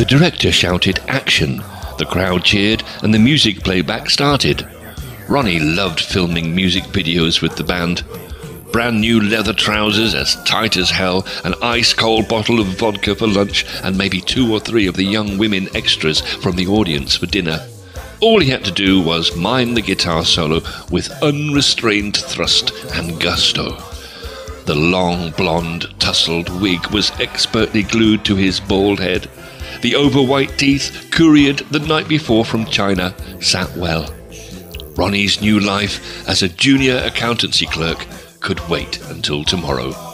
Director 0.07 0.51
shouted 0.51 0.99
action, 1.07 1.57
the 1.97 2.07
crowd 2.09 2.43
cheered, 2.43 2.83
and 3.03 3.13
the 3.13 3.19
music 3.19 3.63
playback 3.63 4.09
started. 4.09 4.67
Ronnie 5.27 5.59
loved 5.59 5.99
filming 5.99 6.55
music 6.55 6.85
videos 6.85 7.41
with 7.41 7.57
the 7.57 7.63
band. 7.63 8.03
Brand 8.71 9.01
new 9.01 9.21
leather 9.21 9.53
trousers 9.53 10.15
as 10.15 10.41
tight 10.43 10.77
as 10.77 10.89
hell, 10.89 11.25
an 11.43 11.55
ice 11.61 11.93
cold 11.93 12.27
bottle 12.29 12.59
of 12.59 12.67
vodka 12.67 13.15
for 13.15 13.27
lunch, 13.27 13.65
and 13.83 13.97
maybe 13.97 14.21
two 14.21 14.53
or 14.53 14.59
three 14.59 14.87
of 14.87 14.95
the 14.95 15.03
young 15.03 15.37
women 15.37 15.67
extras 15.75 16.21
from 16.21 16.55
the 16.55 16.67
audience 16.67 17.17
for 17.17 17.25
dinner. 17.25 17.67
All 18.21 18.39
he 18.39 18.49
had 18.49 18.63
to 18.65 18.71
do 18.71 19.01
was 19.01 19.35
mime 19.35 19.73
the 19.73 19.81
guitar 19.81 20.23
solo 20.23 20.61
with 20.89 21.11
unrestrained 21.21 22.17
thrust 22.17 22.71
and 22.93 23.19
gusto. 23.19 23.77
The 24.65 24.75
long 24.75 25.31
blonde 25.31 25.87
tousled 25.99 26.49
wig 26.61 26.87
was 26.87 27.11
expertly 27.19 27.83
glued 27.83 28.25
to 28.25 28.35
his 28.35 28.59
bald 28.59 28.99
head. 28.99 29.29
The 29.81 29.95
over 29.95 30.21
white 30.21 30.57
teeth, 30.57 31.09
couriered 31.11 31.59
the 31.71 31.79
night 31.79 32.07
before 32.07 32.45
from 32.45 32.65
China, 32.65 33.15
sat 33.41 33.75
well. 33.77 34.13
Ronnie's 34.95 35.41
new 35.41 35.59
life 35.59 36.27
as 36.27 36.41
a 36.41 36.49
junior 36.49 36.97
accountancy 37.05 37.67
clerk 37.67 38.05
could 38.39 38.59
wait 38.67 38.99
until 39.09 39.43
tomorrow. 39.43 40.06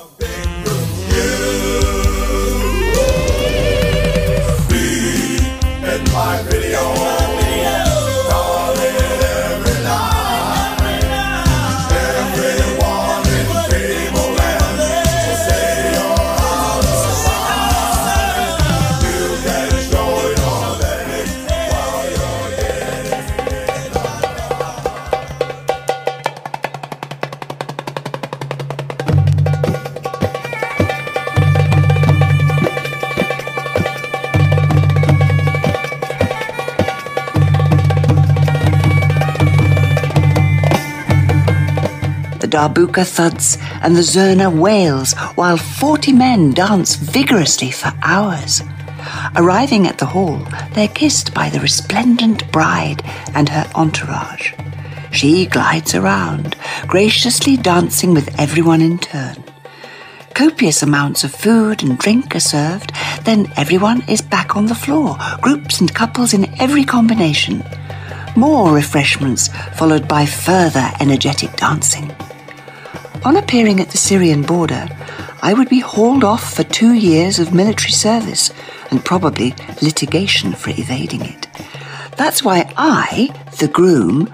Darbuka 42.64 43.06
thuds 43.06 43.58
and 43.82 43.96
the 43.96 44.02
zurna 44.02 44.50
wails 44.50 45.14
while 45.36 45.58
40 45.58 46.14
men 46.14 46.52
dance 46.52 46.96
vigorously 46.96 47.72
for 47.72 47.92
hours. 48.02 48.62
Arriving 49.36 49.86
at 49.86 49.98
the 49.98 50.06
hall, 50.06 50.40
they're 50.74 50.88
kissed 50.88 51.34
by 51.34 51.50
the 51.50 51.60
resplendent 51.60 52.50
bride 52.54 53.02
and 53.36 53.50
her 53.50 53.70
entourage. 53.76 54.54
She 55.12 55.46
glides 55.46 55.94
around, 55.94 56.56
graciously 56.88 57.58
dancing 57.58 58.14
with 58.14 58.34
everyone 58.40 58.82
in 58.82 58.98
turn. 58.98 59.44
Copious 60.34 60.82
amounts 60.82 61.26
of 61.26 61.36
food 61.36 61.84
and 61.84 61.98
drink 61.98 62.34
are 62.34 62.40
served, 62.40 62.94
then 63.24 63.52
everyone 63.58 64.04
is 64.08 64.22
back 64.22 64.56
on 64.56 64.68
the 64.68 64.82
floor, 64.84 65.18
groups 65.42 65.82
and 65.82 65.94
couples 65.94 66.34
in 66.34 66.46
every 66.62 66.86
combination. 66.86 67.62
More 68.38 68.74
refreshments, 68.74 69.50
followed 69.76 70.08
by 70.08 70.26
further 70.26 70.90
energetic 71.02 71.56
dancing. 71.58 72.10
On 73.26 73.38
appearing 73.38 73.80
at 73.80 73.90
the 73.90 73.98
Syrian 73.98 74.42
border, 74.42 74.86
I 75.42 75.54
would 75.54 75.70
be 75.70 75.80
hauled 75.80 76.26
off 76.26 76.54
for 76.54 76.64
two 76.64 76.94
years 76.94 77.40
of 77.40 77.54
military 77.54 77.92
service 77.92 78.52
and 78.92 79.04
probably 79.04 79.56
litigation 79.82 80.52
for 80.52 80.72
evading 80.72 81.22
it. 81.22 81.48
That's 82.18 82.44
why 82.44 82.72
I, 82.76 83.30
the 83.60 83.70
groom, 83.70 84.30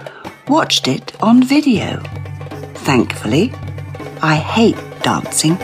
watched 0.48 0.88
it 0.88 1.12
on 1.22 1.42
video. 1.42 2.00
Thankfully, 2.74 3.52
I 4.22 4.34
hate 4.34 4.76
dancing. 5.02 5.56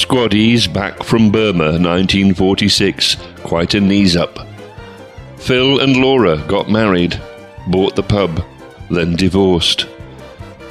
Squaddies 0.00 0.66
back 0.66 1.02
from 1.02 1.30
Burma 1.30 1.72
1946, 1.72 3.18
quite 3.44 3.74
a 3.74 3.80
knees 3.80 4.16
up. 4.16 4.38
Phil 5.36 5.80
and 5.80 5.94
Laura 5.94 6.38
got 6.48 6.70
married, 6.70 7.20
bought 7.66 7.96
the 7.96 8.02
pub, 8.02 8.42
then 8.88 9.14
divorced. 9.14 9.86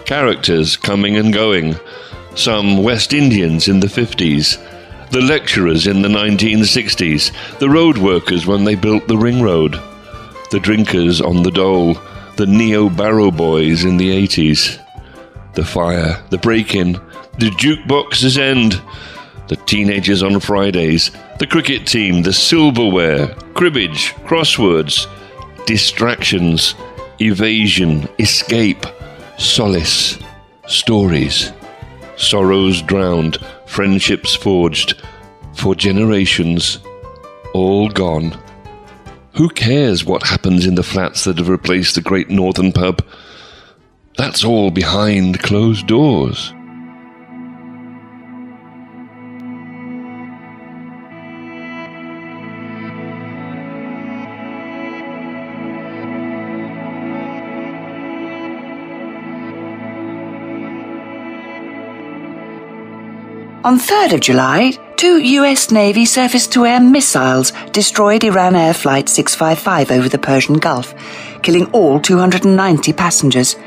Characters 0.06 0.76
coming 0.76 1.16
and 1.16 1.32
going, 1.32 1.76
some 2.34 2.82
West 2.82 3.14
Indians 3.14 3.68
in 3.68 3.80
the 3.80 3.88
50s, 3.88 4.58
the 5.12 5.22
lecturers 5.22 5.86
in 5.86 6.02
the 6.02 6.10
1960s, 6.10 7.32
the 7.60 7.70
road 7.70 8.00
workers 8.00 8.48
when 8.48 8.64
they 8.64 8.74
built 8.74 9.08
the 9.08 9.18
ring 9.18 9.44
road, 9.44 9.80
the 10.50 10.60
drinkers 10.60 11.22
on 11.22 11.44
the 11.44 11.52
dole, 11.52 11.94
the 12.38 12.48
neo 12.48 12.90
barrow 12.90 13.30
boys 13.30 13.86
in 13.86 13.98
the 13.98 14.10
80s, 14.10 14.84
the 15.54 15.64
fire, 15.64 16.20
the 16.32 16.40
break 16.40 16.74
in, 16.74 16.94
the 17.38 17.52
jukebox's 17.52 18.40
end, 18.40 18.82
the 19.50 19.58
teenagers 19.66 20.24
on 20.24 20.40
Fridays, 20.40 21.12
the 21.40 21.48
cricket 21.48 21.86
team, 21.86 22.22
the 22.22 22.32
silverware, 22.32 23.28
cribbage, 23.56 24.14
crosswords, 24.26 25.08
distractions, 25.66 26.76
evasion, 27.20 28.08
escape, 28.20 28.86
solace, 29.40 30.20
stories, 30.68 31.52
sorrows 32.16 32.84
drowned, 32.84 33.38
friendships 33.66 34.36
forged, 34.36 35.02
for 35.56 35.74
generations, 35.74 36.80
all 37.54 37.90
gone. 37.90 38.40
Who 39.34 39.50
cares 39.50 40.06
what 40.06 40.24
happens 40.24 40.68
in 40.68 40.76
the 40.76 40.84
flats 40.84 41.24
that 41.24 41.40
have 41.40 41.50
replaced 41.50 41.96
the 41.96 42.02
great 42.02 42.30
northern 42.30 42.72
pub? 42.72 43.04
That's 44.16 44.44
all 44.44 44.70
behind 44.70 45.40
closed 45.40 45.88
doors. 45.88 46.54
On 63.70 63.78
3rd 63.78 64.14
of 64.14 64.20
July, 64.22 64.72
two 64.96 65.20
US 65.20 65.70
Navy 65.70 66.04
surface 66.04 66.48
to 66.48 66.66
air 66.66 66.80
missiles 66.80 67.54
destroyed 67.72 68.24
Iran 68.24 68.56
Air 68.56 68.74
Flight 68.74 69.08
655 69.08 69.92
over 69.92 70.10
the 70.10 70.18
Persian 70.18 70.56
Gulf, 70.56 70.96
killing 71.44 71.70
all 71.72 72.00
290 72.00 72.94
passengers. 72.94 73.58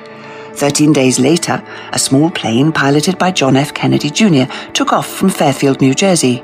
Thirteen 0.55 0.93
days 0.93 1.21
later, 1.21 1.63
a 1.93 2.01
small 2.01 2.33
plane 2.33 2.73
piloted 2.73 3.17
by 3.17 3.31
John 3.31 3.55
F. 3.55 3.75
Kennedy 3.75 4.11
Jr. 4.11 4.53
took 4.73 4.93
off 4.93 5.07
from 5.07 5.31
Fairfield, 5.31 5.81
New 5.81 5.95
Jersey. 5.95 6.41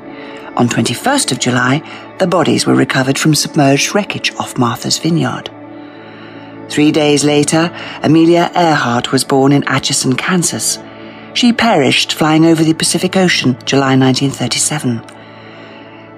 On 0.55 0.69
21st 0.69 1.33
of 1.33 1.39
July, 1.39 1.83
the 2.17 2.27
bodies 2.27 2.65
were 2.65 2.75
recovered 2.75 3.19
from 3.19 3.35
submerged 3.35 3.93
wreckage 3.93 4.33
off 4.35 4.57
Martha's 4.57 4.99
Vineyard. 4.99 5.51
Three 6.69 6.93
days 6.93 7.25
later, 7.25 7.75
Amelia 8.03 8.51
Earhart 8.55 9.11
was 9.11 9.25
born 9.25 9.51
in 9.51 9.65
Atchison, 9.65 10.15
Kansas. 10.15 10.79
She 11.33 11.53
perished 11.53 12.13
flying 12.13 12.45
over 12.45 12.63
the 12.63 12.73
Pacific 12.73 13.15
Ocean, 13.15 13.57
July 13.65 13.95
1937. 13.95 15.01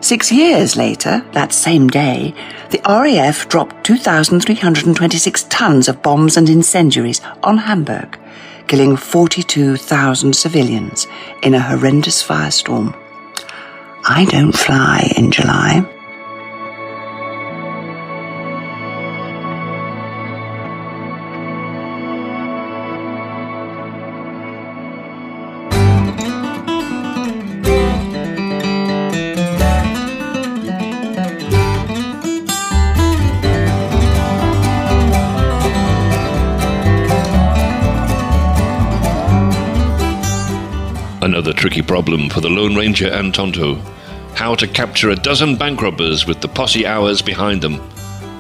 Six 0.01 0.31
years 0.31 0.75
later, 0.75 1.23
that 1.33 1.53
same 1.53 1.87
day, 1.87 2.33
the 2.71 2.81
RAF 2.87 3.47
dropped 3.49 3.83
2,326 3.85 5.43
tons 5.43 5.87
of 5.87 6.01
bombs 6.01 6.37
and 6.37 6.49
incendiaries 6.49 7.21
on 7.43 7.59
Hamburg, 7.59 8.17
killing 8.67 8.95
42,000 8.95 10.35
civilians 10.35 11.05
in 11.43 11.53
a 11.53 11.61
horrendous 11.61 12.23
firestorm. 12.25 12.97
I 14.03 14.25
don't 14.25 14.57
fly 14.57 15.11
in 15.15 15.29
July. 15.29 15.85
Problem 42.11 42.29
for 42.29 42.41
the 42.41 42.49
Lone 42.49 42.75
Ranger 42.75 43.07
and 43.07 43.33
Tonto. 43.33 43.75
How 44.35 44.53
to 44.55 44.67
capture 44.67 45.11
a 45.11 45.15
dozen 45.15 45.55
bank 45.55 45.81
robbers 45.81 46.27
with 46.27 46.41
the 46.41 46.49
posse 46.49 46.85
hours 46.85 47.21
behind 47.21 47.61
them. 47.61 47.79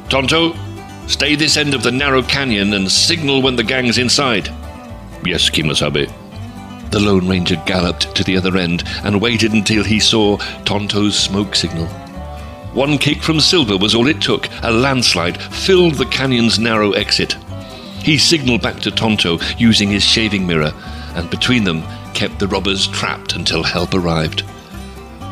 Tonto, 0.09 0.53
stay 1.07 1.35
this 1.35 1.55
end 1.55 1.73
of 1.73 1.81
the 1.81 1.89
narrow 1.89 2.21
canyon 2.21 2.73
and 2.73 2.91
signal 2.91 3.41
when 3.41 3.55
the 3.55 3.63
gang's 3.63 3.97
inside. 3.97 4.47
Yes, 5.23 5.49
Kemosabe. 5.49 6.11
The 6.91 6.99
Lone 6.99 7.29
Ranger 7.29 7.55
galloped 7.65 8.13
to 8.13 8.25
the 8.25 8.35
other 8.35 8.57
end 8.57 8.83
and 9.05 9.21
waited 9.21 9.53
until 9.53 9.85
he 9.85 10.01
saw 10.01 10.35
Tonto's 10.65 11.17
smoke 11.17 11.55
signal. 11.55 11.87
One 12.73 12.97
kick 12.97 13.23
from 13.23 13.39
Silver 13.39 13.77
was 13.77 13.95
all 13.95 14.09
it 14.09 14.19
took. 14.19 14.49
A 14.63 14.69
landslide 14.69 15.41
filled 15.41 15.95
the 15.95 16.07
canyon's 16.07 16.59
narrow 16.59 16.91
exit. 16.91 17.37
He 18.03 18.17
signaled 18.17 18.63
back 18.63 18.81
to 18.81 18.91
Tonto 18.91 19.39
using 19.57 19.89
his 19.89 20.03
shaving 20.03 20.45
mirror, 20.45 20.73
and 21.15 21.29
between 21.29 21.63
them 21.63 21.83
kept 22.13 22.39
the 22.39 22.47
robbers 22.47 22.87
trapped 22.87 23.35
until 23.35 23.63
help 23.63 23.93
arrived. 23.93 24.43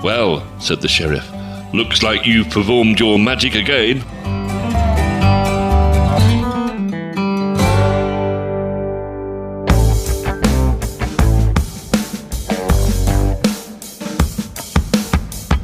Well, 0.04 0.46
said 0.60 0.82
the 0.82 0.88
sheriff, 0.88 1.30
looks 1.74 2.04
like 2.04 2.26
you've 2.26 2.50
performed 2.50 3.00
your 3.00 3.20
magic 3.20 3.56
again. 3.56 4.04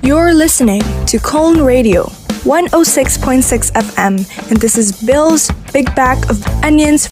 You're 0.03 0.33
listening 0.33 0.81
to 1.07 1.19
Colne 1.19 1.63
Radio 1.63 2.03
106.6 2.45 3.71
FM, 3.71 4.51
and 4.51 4.61
this 4.61 4.77
is 4.77 5.03
Bill's 5.03 5.49
Big 5.73 5.93
Bag 5.95 6.29
of 6.29 6.45
Onions. 6.63 7.09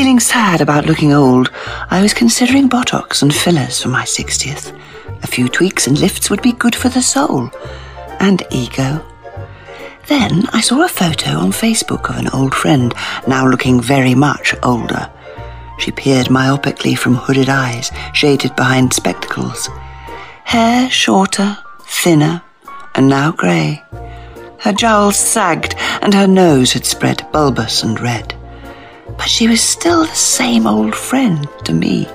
Feeling 0.00 0.18
sad 0.18 0.62
about 0.62 0.86
looking 0.86 1.12
old, 1.12 1.52
I 1.90 2.00
was 2.00 2.14
considering 2.14 2.70
Botox 2.70 3.20
and 3.20 3.34
fillers 3.34 3.82
for 3.82 3.90
my 3.90 4.04
60th. 4.04 4.74
A 5.22 5.26
few 5.26 5.46
tweaks 5.46 5.86
and 5.86 6.00
lifts 6.00 6.30
would 6.30 6.40
be 6.40 6.54
good 6.54 6.74
for 6.74 6.88
the 6.88 7.02
soul 7.02 7.50
and 8.18 8.42
ego. 8.50 9.04
Then 10.08 10.46
I 10.54 10.62
saw 10.62 10.82
a 10.82 10.88
photo 10.88 11.32
on 11.32 11.52
Facebook 11.52 12.08
of 12.08 12.16
an 12.16 12.30
old 12.32 12.54
friend, 12.54 12.94
now 13.28 13.46
looking 13.46 13.78
very 13.78 14.14
much 14.14 14.54
older. 14.62 15.12
She 15.78 15.92
peered 15.92 16.28
myopically 16.28 16.96
from 16.96 17.16
hooded 17.16 17.50
eyes, 17.50 17.90
shaded 18.14 18.56
behind 18.56 18.94
spectacles. 18.94 19.68
Hair 20.44 20.88
shorter, 20.88 21.58
thinner, 21.82 22.40
and 22.94 23.06
now 23.06 23.32
grey. 23.32 23.82
Her 24.60 24.72
jowls 24.72 25.18
sagged, 25.18 25.74
and 26.00 26.14
her 26.14 26.26
nose 26.26 26.72
had 26.72 26.86
spread 26.86 27.30
bulbous 27.32 27.82
and 27.82 28.00
red 28.00 28.39
but 29.20 29.28
she 29.28 29.46
was 29.46 29.60
still 29.60 30.06
the 30.06 30.14
same 30.14 30.66
old 30.66 30.94
friend 30.94 31.46
to 31.62 31.74
me. 31.74 32.08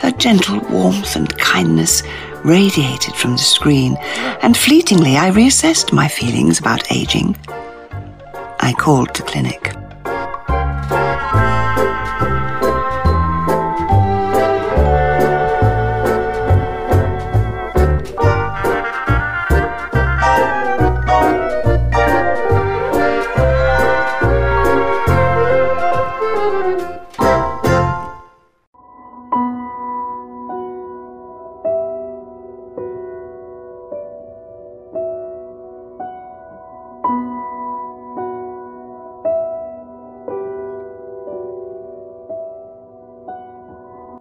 Her 0.00 0.10
gentle 0.18 0.60
warmth 0.68 1.16
and 1.16 1.34
kindness 1.38 2.02
radiated 2.44 3.14
from 3.14 3.32
the 3.32 3.38
screen, 3.38 3.96
and 4.42 4.54
fleetingly 4.54 5.16
I 5.16 5.30
reassessed 5.30 5.94
my 5.94 6.06
feelings 6.06 6.60
about 6.60 6.92
aging. 6.92 7.34
I 8.60 8.74
called 8.78 9.16
the 9.16 9.22
clinic. 9.22 9.72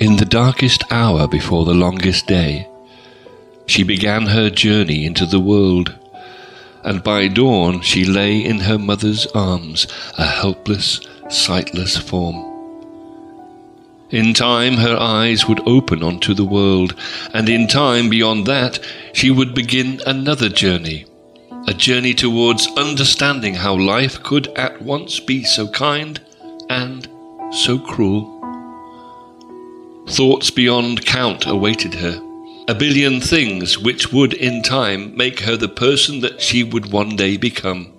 In 0.03 0.17
the 0.17 0.25
darkest 0.25 0.83
hour 0.91 1.29
before 1.29 1.63
the 1.63 1.73
longest 1.73 2.27
day, 2.27 2.67
she 3.67 3.83
began 3.83 4.25
her 4.25 4.49
journey 4.49 5.05
into 5.05 5.25
the 5.25 5.39
world, 5.39 5.95
and 6.83 7.01
by 7.01 7.29
dawn 7.29 7.79
she 7.79 8.03
lay 8.03 8.43
in 8.43 8.59
her 8.59 8.77
mother's 8.77 9.25
arms, 9.27 9.87
a 10.17 10.25
helpless, 10.25 10.99
sightless 11.29 11.95
form. 11.95 12.35
In 14.09 14.33
time 14.33 14.73
her 14.73 14.97
eyes 14.99 15.47
would 15.47 15.65
open 15.65 16.03
onto 16.03 16.33
the 16.33 16.51
world, 16.57 16.95
and 17.33 17.47
in 17.47 17.69
time 17.69 18.09
beyond 18.09 18.45
that 18.45 18.79
she 19.13 19.31
would 19.31 19.55
begin 19.55 20.01
another 20.05 20.49
journey, 20.49 21.05
a 21.65 21.73
journey 21.73 22.13
towards 22.13 22.67
understanding 22.75 23.53
how 23.53 23.73
life 23.73 24.21
could 24.21 24.49
at 24.57 24.81
once 24.81 25.21
be 25.21 25.45
so 25.45 25.65
kind 25.69 26.19
and 26.69 27.07
so 27.53 27.79
cruel. 27.79 28.32
Thoughts 30.07 30.51
beyond 30.51 31.05
count 31.05 31.47
awaited 31.47 31.95
her. 31.95 32.21
A 32.67 32.75
billion 32.75 33.19
things 33.19 33.77
which 33.77 34.11
would 34.11 34.33
in 34.33 34.61
time 34.61 35.15
make 35.17 35.41
her 35.41 35.57
the 35.57 35.67
person 35.67 36.21
that 36.21 36.41
she 36.41 36.63
would 36.63 36.91
one 36.91 37.15
day 37.15 37.37
become. 37.37 37.91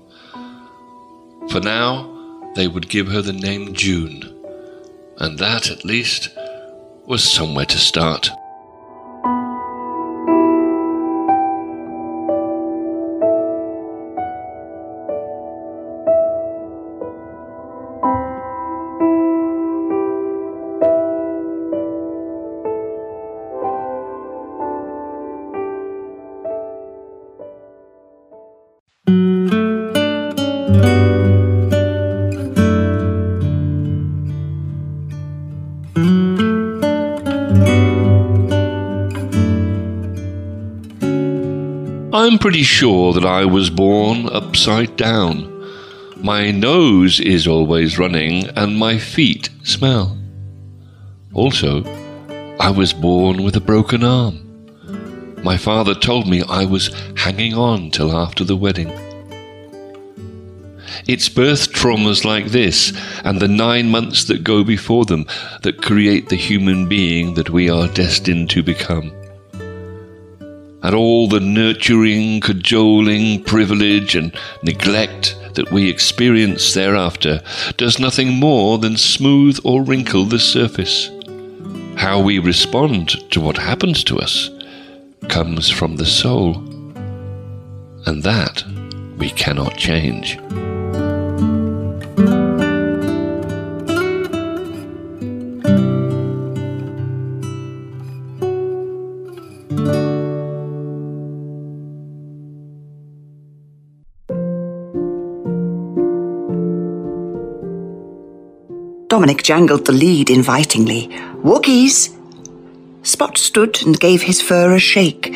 For 1.50 1.60
now, 1.60 2.10
they 2.54 2.68
would 2.68 2.88
give 2.88 3.08
her 3.08 3.20
the 3.20 3.32
name 3.32 3.74
June, 3.74 4.34
and 5.18 5.38
that, 5.38 5.70
at 5.70 5.84
least, 5.84 6.30
was 7.06 7.24
somewhere 7.24 7.66
to 7.66 7.78
start. 7.78 8.30
Pretty 42.44 42.62
sure 42.62 43.14
that 43.14 43.24
I 43.24 43.46
was 43.46 43.70
born 43.70 44.28
upside 44.28 44.94
down. 44.98 45.50
My 46.18 46.50
nose 46.50 47.18
is 47.18 47.46
always 47.48 47.98
running 47.98 48.48
and 48.48 48.76
my 48.76 48.98
feet 48.98 49.48
smell. 49.62 50.18
Also, 51.32 51.82
I 52.60 52.70
was 52.70 52.92
born 52.92 53.44
with 53.44 53.56
a 53.56 53.62
broken 53.62 54.04
arm. 54.04 54.36
My 55.42 55.56
father 55.56 55.94
told 55.94 56.28
me 56.28 56.42
I 56.42 56.66
was 56.66 56.94
hanging 57.16 57.54
on 57.54 57.90
till 57.90 58.14
after 58.14 58.44
the 58.44 58.58
wedding. 58.58 58.90
It's 61.06 61.30
birth 61.30 61.72
traumas 61.72 62.26
like 62.26 62.48
this 62.48 62.92
and 63.24 63.40
the 63.40 63.48
nine 63.48 63.88
months 63.88 64.24
that 64.24 64.44
go 64.44 64.64
before 64.64 65.06
them 65.06 65.24
that 65.62 65.80
create 65.80 66.28
the 66.28 66.36
human 66.36 66.90
being 66.90 67.32
that 67.36 67.48
we 67.48 67.70
are 67.70 67.88
destined 67.88 68.50
to 68.50 68.62
become. 68.62 69.23
And 70.84 70.94
all 70.94 71.28
the 71.28 71.40
nurturing, 71.40 72.40
cajoling, 72.40 73.42
privilege, 73.44 74.14
and 74.14 74.36
neglect 74.62 75.34
that 75.54 75.72
we 75.72 75.88
experience 75.88 76.74
thereafter 76.74 77.40
does 77.78 77.98
nothing 77.98 78.34
more 78.34 78.76
than 78.78 78.98
smooth 78.98 79.58
or 79.64 79.82
wrinkle 79.82 80.26
the 80.26 80.38
surface. 80.38 81.10
How 81.96 82.20
we 82.20 82.38
respond 82.38 83.30
to 83.30 83.40
what 83.40 83.56
happens 83.56 84.04
to 84.04 84.18
us 84.18 84.50
comes 85.28 85.70
from 85.70 85.96
the 85.96 86.06
soul, 86.06 86.56
and 88.04 88.22
that 88.22 88.62
we 89.16 89.30
cannot 89.30 89.78
change. 89.78 90.38
Dominic 109.14 109.44
jangled 109.44 109.86
the 109.86 109.92
lead 109.92 110.28
invitingly. 110.28 111.06
Wookies! 111.44 112.12
Spot 113.04 113.38
stood 113.38 113.80
and 113.86 114.00
gave 114.00 114.22
his 114.22 114.42
fur 114.42 114.74
a 114.74 114.80
shake. 114.80 115.32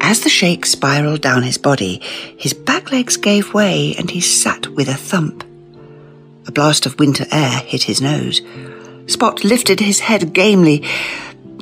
As 0.00 0.20
the 0.20 0.30
shake 0.30 0.64
spiraled 0.64 1.20
down 1.20 1.42
his 1.42 1.58
body, 1.58 2.00
his 2.38 2.54
back 2.54 2.90
legs 2.90 3.18
gave 3.18 3.52
way 3.52 3.94
and 3.98 4.10
he 4.10 4.22
sat 4.22 4.68
with 4.68 4.88
a 4.88 4.94
thump. 4.94 5.44
A 6.46 6.52
blast 6.52 6.86
of 6.86 6.98
winter 6.98 7.26
air 7.30 7.58
hit 7.58 7.82
his 7.82 8.00
nose. 8.00 8.40
Spot 9.08 9.44
lifted 9.44 9.80
his 9.80 10.00
head 10.00 10.32
gamely. 10.32 10.88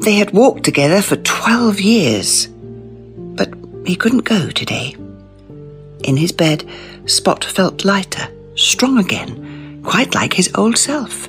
They 0.02 0.14
had 0.14 0.30
walked 0.30 0.62
together 0.62 1.02
for 1.02 1.16
twelve 1.16 1.80
years. 1.80 2.46
But 2.46 3.52
he 3.84 3.96
couldn't 3.96 4.24
go 4.24 4.50
today. 4.50 4.94
In 6.04 6.16
his 6.16 6.30
bed, 6.30 6.64
Spot 7.06 7.44
felt 7.44 7.84
lighter, 7.84 8.28
strong 8.54 8.98
again 8.98 9.55
quite 9.86 10.14
like 10.14 10.34
his 10.34 10.50
old 10.54 10.76
self. 10.76 11.28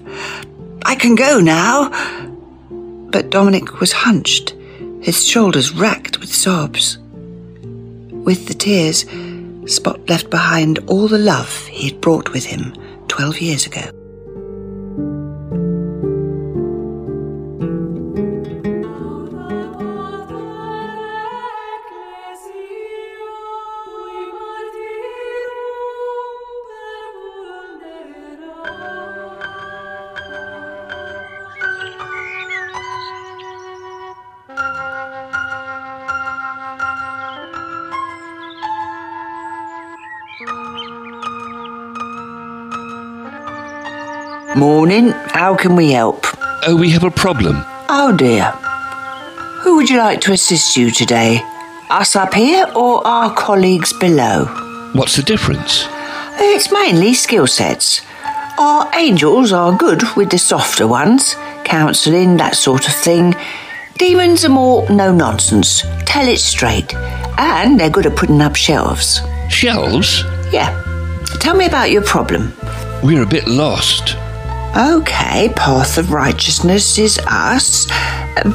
I 0.84 0.96
can 0.96 1.16
go 1.16 1.40
now. 1.40 1.90
But 3.12 3.30
Dominic 3.30 3.80
was 3.80 3.94
hunched, 3.94 4.54
his 5.02 5.26
shoulders 5.26 5.72
racked 5.72 6.20
with 6.20 6.34
sobs. 6.34 6.98
With 8.28 8.48
the 8.48 8.54
tears, 8.54 9.06
Spot 9.68 10.00
left 10.08 10.30
behind 10.30 10.80
all 10.88 11.10
the 11.10 11.18
love 11.18 11.66
he 11.68 11.90
had 11.90 12.00
brought 12.00 12.32
with 12.32 12.46
him 12.46 12.74
twelve 13.10 13.40
years 13.42 13.66
ago. 13.66 13.97
Morning. 44.58 45.12
How 45.12 45.56
can 45.56 45.76
we 45.76 45.92
help? 45.92 46.26
Oh, 46.66 46.76
we 46.76 46.90
have 46.90 47.04
a 47.04 47.12
problem. 47.12 47.58
Oh 47.90 48.12
dear. 48.18 48.46
Who 49.62 49.76
would 49.76 49.88
you 49.88 50.00
like 50.00 50.20
to 50.22 50.32
assist 50.32 50.76
you 50.76 50.90
today? 50.90 51.42
Us 51.92 52.16
up 52.16 52.34
here 52.34 52.66
or 52.76 53.06
our 53.06 53.32
colleagues 53.36 53.94
below? 53.94 54.46
What's 54.94 55.16
the 55.16 55.22
difference? 55.22 55.86
It's 56.40 56.72
mainly 56.72 57.14
skill 57.14 57.46
sets. 57.46 58.02
Our 58.58 58.90
angels 58.96 59.52
are 59.52 59.78
good 59.78 60.02
with 60.16 60.32
the 60.32 60.40
softer 60.40 60.88
ones, 60.88 61.36
counselling, 61.64 62.38
that 62.38 62.56
sort 62.56 62.88
of 62.88 62.96
thing. 62.96 63.36
Demons 64.00 64.44
are 64.44 64.50
more 64.50 64.90
no 64.90 65.14
nonsense, 65.14 65.84
tell 66.08 66.28
it 66.28 66.40
straight, 66.40 66.96
and 67.38 67.80
they're 67.80 67.92
good 67.92 68.08
at 68.08 68.18
putting 68.18 68.42
up 68.42 68.56
shelves. 68.56 69.22
Shelves? 69.50 70.24
Yeah. 70.52 70.74
Tell 71.40 71.56
me 71.56 71.68
about 71.68 71.92
your 71.92 72.02
problem. 72.02 72.54
We're 73.04 73.22
a 73.22 73.28
bit 73.28 73.48
lost. 73.48 74.18
Okay, 74.76 75.50
path 75.56 75.98
of 75.98 76.12
righteousness 76.12 76.98
is 76.98 77.20
us. 77.28 77.88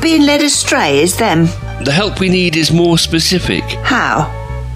Being 0.00 0.22
led 0.22 0.42
astray 0.42 1.00
is 1.00 1.16
them. 1.16 1.46
The 1.84 1.92
help 1.92 2.20
we 2.20 2.28
need 2.28 2.56
is 2.56 2.70
more 2.70 2.98
specific. 2.98 3.64
How? 3.82 4.30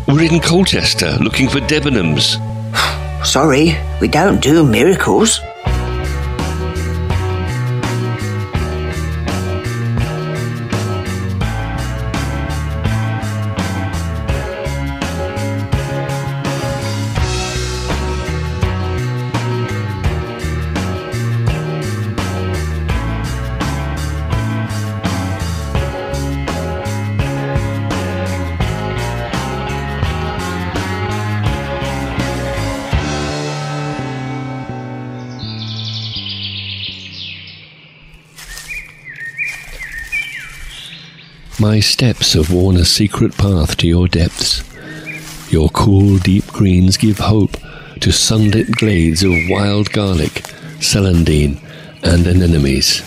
We're 0.08 0.22
in 0.32 0.40
Colchester 0.40 1.16
looking 1.20 1.48
for 1.48 1.60
Debenhams. 1.60 2.36
Sorry, 3.24 3.76
we 4.00 4.08
don't 4.08 4.40
do 4.40 4.64
miracles. 4.64 5.40
My 41.68 41.80
steps 41.80 42.34
have 42.34 42.52
worn 42.52 42.76
a 42.76 42.84
secret 42.84 43.36
path 43.36 43.76
to 43.78 43.88
your 43.88 44.06
depths. 44.06 44.62
Your 45.52 45.68
cool, 45.70 46.16
deep 46.18 46.46
greens 46.46 46.96
give 46.96 47.18
hope 47.18 47.56
to 47.98 48.12
sunlit 48.12 48.70
glades 48.70 49.24
of 49.24 49.32
wild 49.48 49.90
garlic, 49.90 50.44
celandine, 50.78 51.58
and 52.04 52.24
anemones. 52.28 53.00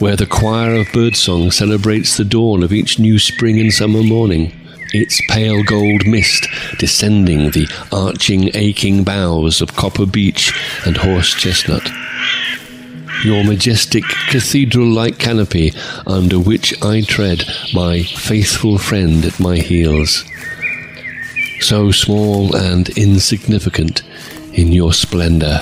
Where 0.00 0.16
the 0.16 0.24
choir 0.24 0.76
of 0.76 0.90
birdsong 0.94 1.50
celebrates 1.50 2.16
the 2.16 2.24
dawn 2.24 2.62
of 2.62 2.72
each 2.72 2.98
new 2.98 3.18
spring 3.18 3.60
and 3.60 3.70
summer 3.70 4.02
morning, 4.02 4.54
its 4.94 5.20
pale 5.28 5.62
gold 5.62 6.06
mist 6.06 6.48
descending 6.78 7.50
the 7.50 7.68
arching, 7.92 8.50
aching 8.54 9.04
boughs 9.04 9.60
of 9.60 9.76
copper 9.76 10.06
beech 10.06 10.54
and 10.86 10.96
horse 10.96 11.34
chestnut 11.34 11.86
your 13.24 13.44
majestic 13.44 14.04
cathedral 14.28 14.86
like 14.86 15.18
canopy 15.18 15.72
under 16.06 16.38
which 16.38 16.80
I 16.82 17.00
tread, 17.02 17.44
my 17.74 18.02
faithful 18.02 18.78
friend 18.78 19.24
at 19.24 19.40
my 19.40 19.56
heels. 19.56 20.24
So 21.60 21.90
small 21.90 22.54
and 22.54 22.88
insignificant 22.90 24.02
in 24.52 24.72
your 24.72 24.92
splendour. 24.92 25.60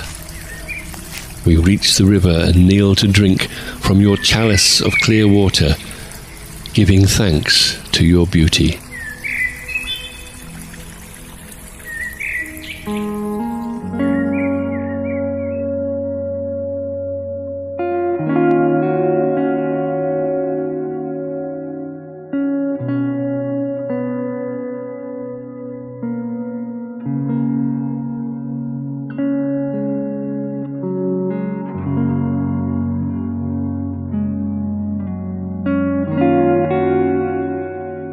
We 1.46 1.56
reach 1.56 1.96
the 1.96 2.06
river 2.06 2.44
and 2.46 2.66
kneel 2.66 2.94
to 2.96 3.06
drink 3.06 3.42
from 3.80 4.00
your 4.00 4.16
chalice 4.16 4.80
of 4.80 4.92
clear 5.02 5.28
water, 5.28 5.74
giving 6.72 7.06
thanks 7.06 7.78
to 7.92 8.04
your 8.04 8.26
beauty. 8.26 8.78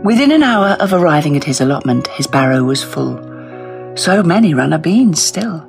Within 0.03 0.31
an 0.31 0.41
hour 0.41 0.75
of 0.79 0.93
arriving 0.93 1.37
at 1.37 1.43
his 1.43 1.61
allotment, 1.61 2.07
his 2.07 2.25
barrow 2.25 2.63
was 2.63 2.83
full. 2.83 3.17
So 3.95 4.23
many 4.23 4.55
runner 4.55 4.79
beans 4.79 5.21
still. 5.21 5.63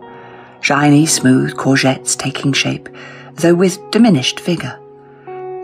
Shiny, 0.60 1.04
smooth 1.04 1.54
courgettes 1.54 2.16
taking 2.16 2.54
shape, 2.54 2.88
though 3.34 3.54
with 3.54 3.78
diminished 3.90 4.40
vigour. 4.40 4.80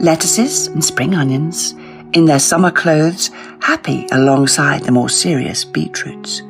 Lettuces 0.01 0.67
and 0.67 0.85
spring 0.85 1.15
onions, 1.15 1.75
in 2.13 2.27
their 2.27 2.39
summer 2.39 2.71
clothes, 2.71 3.31
happy 3.61 4.07
alongside 4.13 4.83
the 4.83 4.93
more 4.93 5.09
serious 5.09 5.65
beetroots. 5.65 6.43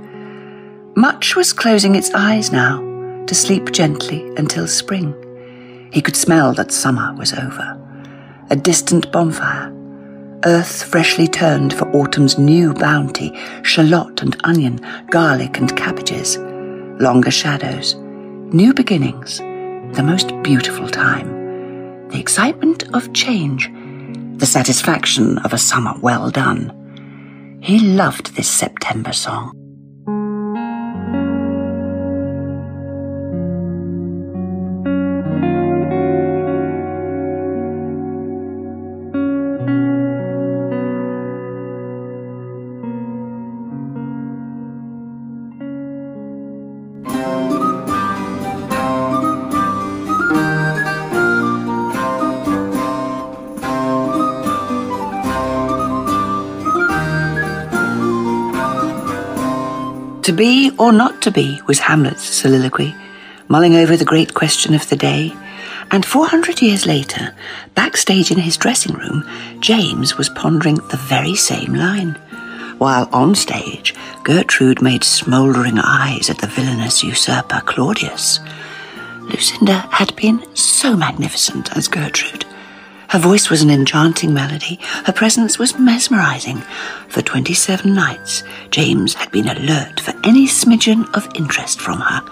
Much 0.97 1.37
was 1.37 1.53
closing 1.53 1.95
its 1.95 2.12
eyes 2.14 2.51
now, 2.51 2.79
to 3.27 3.35
sleep 3.35 3.71
gently 3.71 4.29
until 4.37 4.66
spring. 4.66 5.14
He 5.93 6.03
could 6.03 6.16
smell 6.16 6.53
that 6.55 6.73
summer 6.73 7.14
was 7.14 7.33
over. 7.33 7.79
A 8.51 8.57
distant 8.57 9.12
bonfire, 9.12 9.73
earth 10.45 10.84
freshly 10.84 11.26
turned 11.26 11.74
for 11.74 11.89
autumn's 11.95 12.39
new 12.39 12.72
bounty, 12.74 13.32
shallot 13.62 14.22
and 14.22 14.36
onion, 14.45 14.80
garlic 15.11 15.59
and 15.59 15.76
cabbages, 15.76 16.39
longer 17.01 17.30
shadows, 17.30 17.95
new 17.95 18.72
beginnings, 18.72 19.39
the 19.97 20.03
most 20.03 20.32
beautiful 20.43 20.89
time, 20.89 22.09
the 22.09 22.20
excitement 22.20 22.84
of 22.95 23.12
change, 23.12 23.70
the 24.39 24.47
satisfaction 24.47 25.39
of 25.39 25.53
a 25.53 25.59
summer 25.59 25.95
well 26.01 26.30
done. 26.30 27.59
He 27.62 27.80
loved 27.80 28.36
this 28.36 28.49
September 28.49 29.12
song. 29.12 29.58
Be 60.39 60.70
or 60.78 60.93
not 60.93 61.20
to 61.20 61.32
be 61.32 61.61
was 61.66 61.80
Hamlet's 61.80 62.22
soliloquy, 62.22 62.95
mulling 63.49 63.74
over 63.74 63.97
the 63.97 64.05
great 64.05 64.34
question 64.34 64.72
of 64.72 64.89
the 64.89 64.95
day. 64.95 65.34
And 65.91 66.07
400 66.07 66.62
years 66.62 66.86
later, 66.86 67.34
backstage 67.74 68.30
in 68.30 68.39
his 68.39 68.57
dressing 68.57 68.95
room, 68.95 69.28
James 69.59 70.16
was 70.16 70.28
pondering 70.28 70.76
the 70.76 70.97
very 70.97 71.34
same 71.34 71.74
line. 71.74 72.12
While 72.78 73.09
on 73.12 73.34
stage, 73.34 73.97
Gertrude 74.22 74.80
made 74.80 75.03
smouldering 75.03 75.80
eyes 75.80 76.30
at 76.30 76.39
the 76.39 76.47
villainous 76.47 77.03
usurper 77.03 77.61
Claudius. 77.64 78.39
Lucinda 79.22 79.89
had 79.91 80.14
been 80.14 80.41
so 80.55 80.97
magnificent 80.97 81.76
as 81.76 81.89
Gertrude. 81.89 82.45
Her 83.09 83.19
voice 83.19 83.49
was 83.49 83.63
an 83.63 83.71
enchanting 83.71 84.35
melody. 84.35 84.79
Her 85.07 85.13
presence 85.13 85.59
was 85.59 85.79
mesmerizing. 85.79 86.63
For 87.09 87.23
27 87.23 87.95
nights, 87.95 88.43
James 88.71 89.15
had 89.15 89.31
been 89.31 89.49
alert 89.49 90.01
for 90.01 90.13
any 90.25 90.47
smidgen 90.47 91.11
of 91.15 91.27
interest 91.35 91.81
from 91.81 92.01
her. 92.01 92.23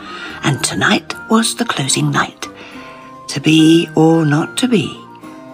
And 0.42 0.62
tonight 0.62 1.14
was 1.30 1.54
the 1.54 1.64
closing 1.64 2.10
night. 2.10 2.46
To 3.28 3.40
be 3.40 3.88
or 3.96 4.26
not 4.26 4.58
to 4.58 4.68
be? 4.68 5.02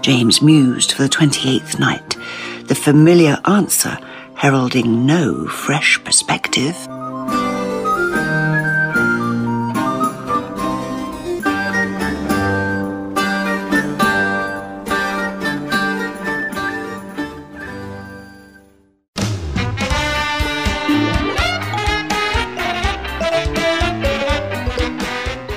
James 0.01 0.43
mused 0.43 0.93
for 0.93 1.03
the 1.03 1.09
28th 1.09 1.79
night, 1.79 2.17
the 2.67 2.75
familiar 2.75 3.39
answer 3.45 3.97
heralding 4.35 5.07
no 5.07 5.47
fresh 5.47 6.03
perspective. 6.03 6.77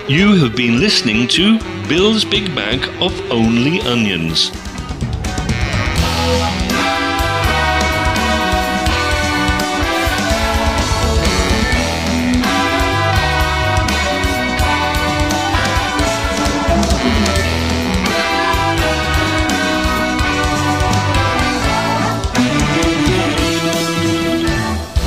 You 0.08 0.36
have 0.36 0.56
been 0.56 0.80
listening 0.80 1.28
to 1.30 1.58
Bill's 1.90 2.24
Big 2.24 2.54
Bag 2.54 2.88
of 3.02 3.20
Only 3.32 3.82
Onions. 3.82 4.52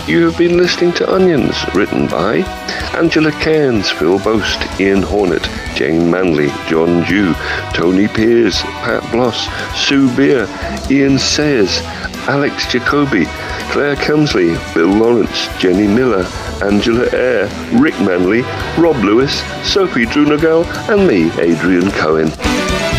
You 0.09 0.25
have 0.25 0.37
been 0.37 0.57
listening 0.57 0.93
to 0.95 1.15
Onions, 1.15 1.55
written 1.73 2.09
by 2.09 2.43
Angela 2.99 3.31
Cairns, 3.31 3.93
Phil 3.93 4.19
Boast, 4.19 4.81
Ian 4.81 5.03
Hornet, 5.03 5.49
Jane 5.77 6.11
Manley, 6.11 6.49
John 6.67 7.05
Jew, 7.05 7.33
Tony 7.73 8.09
Pears, 8.09 8.61
Pat 8.83 9.09
Bloss, 9.13 9.47
Sue 9.77 10.15
Beer, 10.17 10.49
Ian 10.91 11.17
Sayers, 11.17 11.79
Alex 12.27 12.67
Jacoby, 12.67 13.27
Claire 13.71 13.95
Camsley, 13.95 14.53
Bill 14.75 14.89
Lawrence, 14.89 15.47
Jenny 15.61 15.87
Miller, 15.87 16.27
Angela 16.61 17.09
Eyre, 17.13 17.49
Rick 17.81 17.95
Manley, 18.01 18.43
Rob 18.77 18.97
Lewis, 19.05 19.43
Sophie 19.63 20.05
Drunagal, 20.05 20.65
and 20.89 21.07
me, 21.07 21.31
Adrian 21.41 21.93
Coen. 21.93 22.98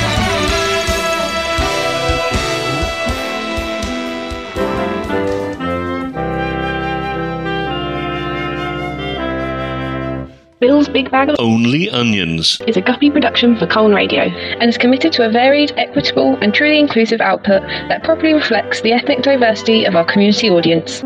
Bill's 10.60 10.90
Big 10.90 11.10
Bag 11.10 11.30
of 11.30 11.38
Only 11.40 11.90
Onions. 11.90 12.62
is 12.68 12.76
a 12.76 12.82
guppy 12.82 13.10
production 13.10 13.56
for 13.56 13.66
Colne 13.66 13.94
Radio 13.94 14.24
and 14.24 14.68
is 14.68 14.78
committed 14.78 15.14
to 15.14 15.26
a 15.26 15.32
varied, 15.32 15.72
equitable, 15.78 16.36
and 16.42 16.54
truly 16.54 16.78
inclusive 16.78 17.22
output 17.22 17.62
that 17.88 18.04
properly 18.04 18.34
reflects 18.34 18.82
the 18.82 18.92
ethnic 18.92 19.22
diversity 19.22 19.86
of 19.86 19.96
our 19.96 20.04
community 20.04 20.50
audience. 20.50 21.00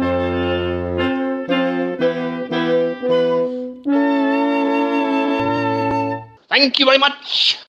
Thank 6.49 6.80
you 6.80 6.86
very 6.88 6.97
much. 6.97 7.60